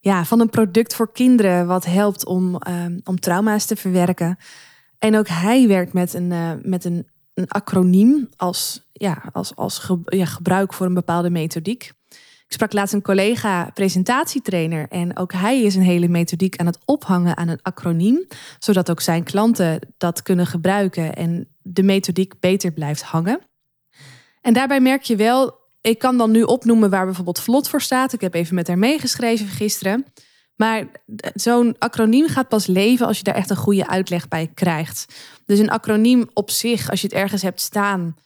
ja, 0.00 0.24
van 0.24 0.40
een 0.40 0.50
product 0.50 0.94
voor 0.94 1.12
kinderen, 1.12 1.66
wat 1.66 1.84
helpt 1.84 2.24
om, 2.24 2.58
um, 2.68 3.00
om 3.04 3.20
trauma's 3.20 3.66
te 3.66 3.76
verwerken. 3.76 4.38
En 4.98 5.16
ook 5.16 5.28
hij 5.28 5.68
werkt 5.68 5.92
met 5.92 6.14
een, 6.14 6.30
uh, 6.30 6.50
met 6.62 6.84
een, 6.84 7.08
een 7.34 7.48
acroniem 7.48 8.28
als, 8.36 8.88
ja, 8.92 9.22
als, 9.32 9.56
als 9.56 9.90
ja, 10.04 10.24
gebruik 10.24 10.72
voor 10.72 10.86
een 10.86 10.94
bepaalde 10.94 11.30
methodiek. 11.30 11.92
Ik 12.46 12.60
sprak 12.60 12.72
laatst 12.72 12.94
een 12.94 13.02
collega 13.02 13.70
presentatietrainer 13.74 14.88
en 14.88 15.16
ook 15.16 15.32
hij 15.32 15.62
is 15.62 15.74
een 15.74 15.82
hele 15.82 16.08
methodiek 16.08 16.56
aan 16.56 16.66
het 16.66 16.78
ophangen 16.84 17.36
aan 17.36 17.48
een 17.48 17.62
acroniem, 17.62 18.26
zodat 18.58 18.90
ook 18.90 19.00
zijn 19.00 19.24
klanten 19.24 19.78
dat 19.96 20.22
kunnen 20.22 20.46
gebruiken 20.46 21.14
en 21.14 21.48
de 21.62 21.82
methodiek 21.82 22.40
beter 22.40 22.72
blijft 22.72 23.02
hangen. 23.02 23.40
En 24.40 24.52
daarbij 24.52 24.80
merk 24.80 25.02
je 25.02 25.16
wel, 25.16 25.62
ik 25.80 25.98
kan 25.98 26.18
dan 26.18 26.30
nu 26.30 26.42
opnoemen 26.42 26.90
waar 26.90 27.04
bijvoorbeeld 27.04 27.40
vlot 27.40 27.68
voor 27.68 27.80
staat. 27.80 28.12
Ik 28.12 28.20
heb 28.20 28.34
even 28.34 28.54
met 28.54 28.68
haar 28.68 28.78
meegeschreven 28.78 29.46
gisteren. 29.46 30.04
Maar 30.56 30.86
zo'n 31.34 31.76
acroniem 31.78 32.28
gaat 32.28 32.48
pas 32.48 32.66
leven 32.66 33.06
als 33.06 33.18
je 33.18 33.24
daar 33.24 33.34
echt 33.34 33.50
een 33.50 33.56
goede 33.56 33.88
uitleg 33.88 34.28
bij 34.28 34.50
krijgt. 34.54 35.14
Dus 35.46 35.58
een 35.58 35.70
acroniem 35.70 36.30
op 36.32 36.50
zich, 36.50 36.90
als 36.90 37.00
je 37.00 37.06
het 37.06 37.16
ergens 37.16 37.42
hebt 37.42 37.60
staan, 37.60 38.16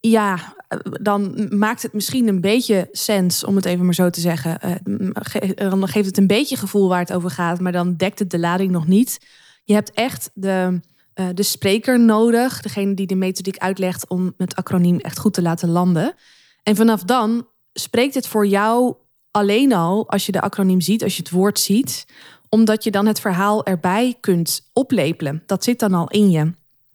ja, 0.00 0.56
dan 1.00 1.48
maakt 1.58 1.82
het 1.82 1.92
misschien 1.92 2.28
een 2.28 2.40
beetje 2.40 2.88
sens, 2.92 3.44
om 3.44 3.56
het 3.56 3.64
even 3.64 3.84
maar 3.84 3.94
zo 3.94 4.10
te 4.10 4.20
zeggen. 4.20 4.58
Uh, 4.86 5.70
dan 5.70 5.88
geeft 5.88 6.06
het 6.06 6.18
een 6.18 6.26
beetje 6.26 6.56
gevoel 6.56 6.88
waar 6.88 6.98
het 6.98 7.12
over 7.12 7.30
gaat, 7.30 7.60
maar 7.60 7.72
dan 7.72 7.96
dekt 7.96 8.18
het 8.18 8.30
de 8.30 8.38
lading 8.38 8.70
nog 8.70 8.86
niet. 8.86 9.26
Je 9.64 9.74
hebt 9.74 9.90
echt 9.90 10.30
de, 10.34 10.80
uh, 11.14 11.26
de 11.34 11.42
spreker 11.42 12.00
nodig, 12.00 12.60
degene 12.60 12.94
die 12.94 13.06
de 13.06 13.14
methodiek 13.14 13.58
uitlegt, 13.58 14.08
om 14.08 14.34
het 14.36 14.56
acroniem 14.56 14.98
echt 14.98 15.18
goed 15.18 15.34
te 15.34 15.42
laten 15.42 15.68
landen. 15.68 16.14
En 16.62 16.76
vanaf 16.76 17.02
dan 17.02 17.48
spreekt 17.72 18.14
het 18.14 18.26
voor 18.26 18.46
jou 18.46 18.94
alleen 19.34 19.72
al 19.72 20.08
als 20.08 20.26
je 20.26 20.32
de 20.32 20.40
acroniem 20.40 20.80
ziet, 20.80 21.02
als 21.02 21.16
je 21.16 21.22
het 21.22 21.30
woord 21.30 21.58
ziet, 21.58 22.06
omdat 22.48 22.84
je 22.84 22.90
dan 22.90 23.06
het 23.06 23.20
verhaal 23.20 23.64
erbij 23.64 24.16
kunt 24.20 24.70
oplepelen. 24.72 25.42
Dat 25.46 25.64
zit 25.64 25.78
dan 25.78 25.94
al 25.94 26.08
in 26.08 26.30
je. 26.30 26.52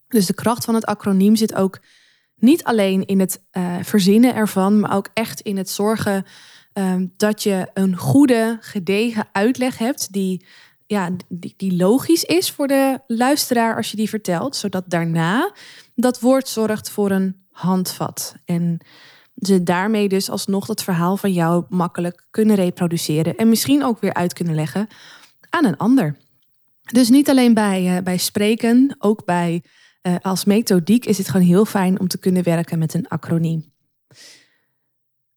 Dus 0.08 0.26
de 0.26 0.34
kracht 0.34 0.66
van 0.66 0.76
het 0.76 0.86
acroniem 0.86 1.36
zit 1.36 1.56
ook 1.56 1.80
niet 2.36 2.64
alleen 2.64 3.06
in 3.06 3.20
het 3.20 3.42
uh, 3.52 3.76
verzinnen 3.82 4.36
ervan, 4.36 4.80
maar 4.80 4.96
ook 4.96 5.10
echt 5.14 5.42
in 5.42 5.58
het 5.58 5.70
zorgen 5.70 6.26
uh, 6.74 6.94
dat 7.18 7.44
je 7.44 7.68
een 7.74 7.98
goede, 7.98 8.58
gedegen 8.62 9.28
uitleg 9.32 9.78
hebt 9.78 10.14
die, 10.14 10.46
ja, 10.86 11.10
die, 11.28 11.54
die, 11.58 11.76
logisch 11.76 12.24
is 12.24 12.52
voor 12.52 12.68
de 12.68 13.00
luisteraar 13.08 13.76
als 13.76 13.92
je 13.92 13.98
die 13.98 14.10
vertelt, 14.10 14.56
zodat 14.56 14.84
daarna 14.88 15.54
dat 15.96 16.20
woord 16.20 16.48
zorgt 16.48 16.90
voor 16.90 17.12
een 17.12 17.46
handvat. 17.52 18.36
En 18.46 18.80
ze 19.42 19.64
daarmee 19.64 20.10
dus 20.10 20.30
alsnog 20.30 20.68
het 20.68 20.84
verhaal 20.84 21.18
van 21.18 21.34
jou 21.34 21.66
makkelijk 21.70 22.26
kunnen 22.32 22.56
reproduceren 22.56 23.36
en 23.36 23.50
misschien 23.50 23.84
ook 23.84 24.00
weer 24.00 24.14
uit 24.14 24.34
kunnen 24.34 24.56
leggen 24.56 24.88
aan 25.50 25.66
een 25.66 25.78
ander. 25.78 26.18
Dus 26.82 27.10
niet 27.10 27.30
alleen 27.30 27.54
bij, 27.54 27.96
uh, 27.96 28.04
bij 28.04 28.18
spreken, 28.18 28.96
ook 29.00 29.26
bij 29.26 29.64
uh, 30.02 30.16
als 30.22 30.46
methodiek 30.46 31.06
is 31.06 31.18
het 31.18 31.30
gewoon 31.30 31.46
heel 31.46 31.66
fijn 31.66 32.00
om 32.00 32.08
te 32.08 32.20
kunnen 32.20 32.44
werken 32.44 32.80
met 32.80 32.94
een 32.94 33.08
acroniem. 33.08 33.69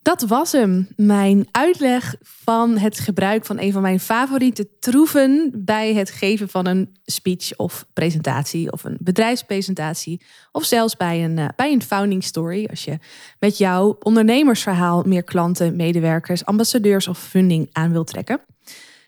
Dat 0.03 0.23
was 0.23 0.53
hem, 0.53 0.89
mijn 0.97 1.49
uitleg 1.51 2.15
van 2.23 2.79
het 2.79 2.99
gebruik 2.99 3.45
van 3.45 3.59
een 3.59 3.73
van 3.73 3.83
mijn 3.83 4.01
favoriete 4.01 4.69
troeven 4.79 5.51
bij 5.55 5.95
het 5.95 6.11
geven 6.11 6.49
van 6.49 6.67
een 6.67 6.97
speech 7.05 7.57
of 7.57 7.87
presentatie 7.93 8.73
of 8.73 8.85
een 8.85 8.97
bedrijfspresentatie 9.01 10.23
of 10.53 10.65
zelfs 10.65 10.97
bij 10.97 11.25
een, 11.25 11.37
uh, 11.37 11.49
bij 11.57 11.73
een 11.73 11.83
founding 11.83 12.25
story 12.25 12.67
als 12.71 12.85
je 12.85 12.99
met 13.39 13.59
jouw 13.59 13.97
ondernemersverhaal 14.01 15.03
meer 15.03 15.23
klanten, 15.23 15.77
medewerkers, 15.77 16.45
ambassadeurs 16.45 17.09
of 17.09 17.19
funding 17.19 17.69
aan 17.73 17.93
wilt 17.93 18.07
trekken. 18.07 18.41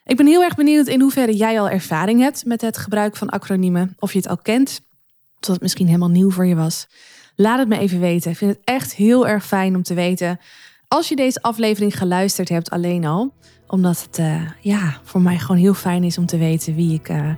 Ik 0.04 0.16
ben 0.16 0.26
heel 0.26 0.42
erg 0.42 0.54
benieuwd 0.54 0.87
in 0.87 1.00
hoeverre 1.00 1.37
jij 1.37 1.61
al 1.61 1.70
ervaring 1.70 2.20
hebt 2.20 2.44
met 2.44 2.61
het 2.61 2.76
gebruik 2.76 3.16
van 3.16 3.28
acroniemen, 3.28 3.96
of 3.98 4.12
je 4.12 4.18
het 4.18 4.28
al 4.28 4.38
kent 4.38 4.80
dat 5.40 5.50
het 5.50 5.61
misschien 5.61 5.87
helemaal 5.87 6.09
nieuw 6.09 6.30
voor 6.30 6.46
je 6.46 6.54
was. 6.54 6.87
Laat 7.37 7.59
het 7.59 7.68
me 7.68 7.78
even 7.78 8.00
weten. 8.00 8.30
Ik 8.30 8.37
vind 8.37 8.50
het 8.50 8.61
echt 8.64 8.94
heel 8.94 9.26
erg 9.28 9.46
fijn 9.46 9.76
om 9.76 9.83
te 9.83 9.94
weten. 9.94 10.40
Als 10.94 11.09
je 11.09 11.16
deze 11.16 11.42
aflevering 11.42 11.98
geluisterd 11.98 12.48
hebt 12.48 12.70
alleen 12.70 13.04
al. 13.04 13.33
Omdat 13.66 14.02
het 14.02 14.18
uh, 14.18 14.40
ja, 14.61 14.96
voor 15.02 15.20
mij 15.20 15.38
gewoon 15.38 15.57
heel 15.57 15.74
fijn 15.74 16.04
is 16.04 16.18
om 16.18 16.26
te 16.26 16.38
weten 16.38 16.74
wie 16.74 16.94
ik, 16.94 17.09
uh, 17.09 17.30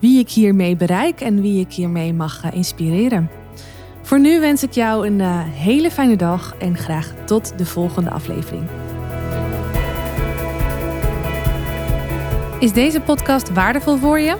wie 0.00 0.18
ik 0.18 0.30
hiermee 0.30 0.76
bereik 0.76 1.20
en 1.20 1.40
wie 1.40 1.60
ik 1.60 1.72
hiermee 1.72 2.12
mag 2.12 2.44
uh, 2.44 2.52
inspireren. 2.52 3.30
Voor 4.02 4.20
nu 4.20 4.40
wens 4.40 4.62
ik 4.62 4.72
jou 4.72 5.06
een 5.06 5.20
hele 5.50 5.90
fijne 5.90 6.16
dag 6.16 6.54
en 6.58 6.76
graag 6.76 7.14
tot 7.26 7.58
de 7.58 7.66
volgende 7.66 8.10
aflevering. 8.10 8.68
Is 12.58 12.72
deze 12.72 13.00
podcast 13.00 13.52
waardevol 13.52 13.96
voor 13.96 14.18
je? 14.18 14.36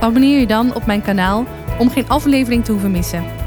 Abonneer 0.00 0.40
je 0.40 0.46
dan 0.46 0.74
op 0.74 0.86
mijn 0.86 1.02
kanaal 1.02 1.46
om 1.78 1.90
geen 1.90 2.08
aflevering 2.08 2.64
te 2.64 2.72
hoeven 2.72 2.90
missen. 2.90 3.41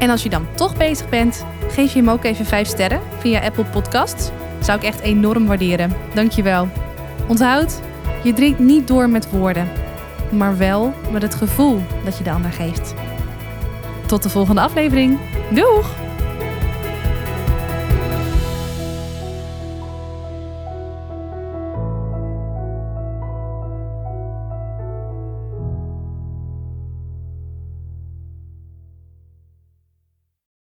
En 0.00 0.10
als 0.10 0.22
je 0.22 0.28
dan 0.28 0.46
toch 0.54 0.76
bezig 0.76 1.08
bent, 1.08 1.44
geef 1.68 1.92
je 1.92 1.98
hem 1.98 2.10
ook 2.10 2.24
even 2.24 2.44
5 2.46 2.68
sterren 2.68 3.00
via 3.18 3.40
Apple 3.40 3.64
Podcasts. 3.64 4.30
Zou 4.60 4.78
ik 4.78 4.84
echt 4.84 5.00
enorm 5.00 5.46
waarderen. 5.46 5.92
Dankjewel. 6.14 6.68
Onthoud, 7.28 7.80
je 8.22 8.32
drinkt 8.32 8.58
niet 8.58 8.88
door 8.88 9.08
met 9.08 9.30
woorden, 9.30 9.68
maar 10.30 10.56
wel 10.56 10.94
met 11.10 11.22
het 11.22 11.34
gevoel 11.34 11.82
dat 12.04 12.18
je 12.18 12.24
de 12.24 12.30
ander 12.30 12.52
geeft. 12.52 12.94
Tot 14.06 14.22
de 14.22 14.28
volgende 14.28 14.60
aflevering. 14.60 15.18
Doeg! 15.50 16.09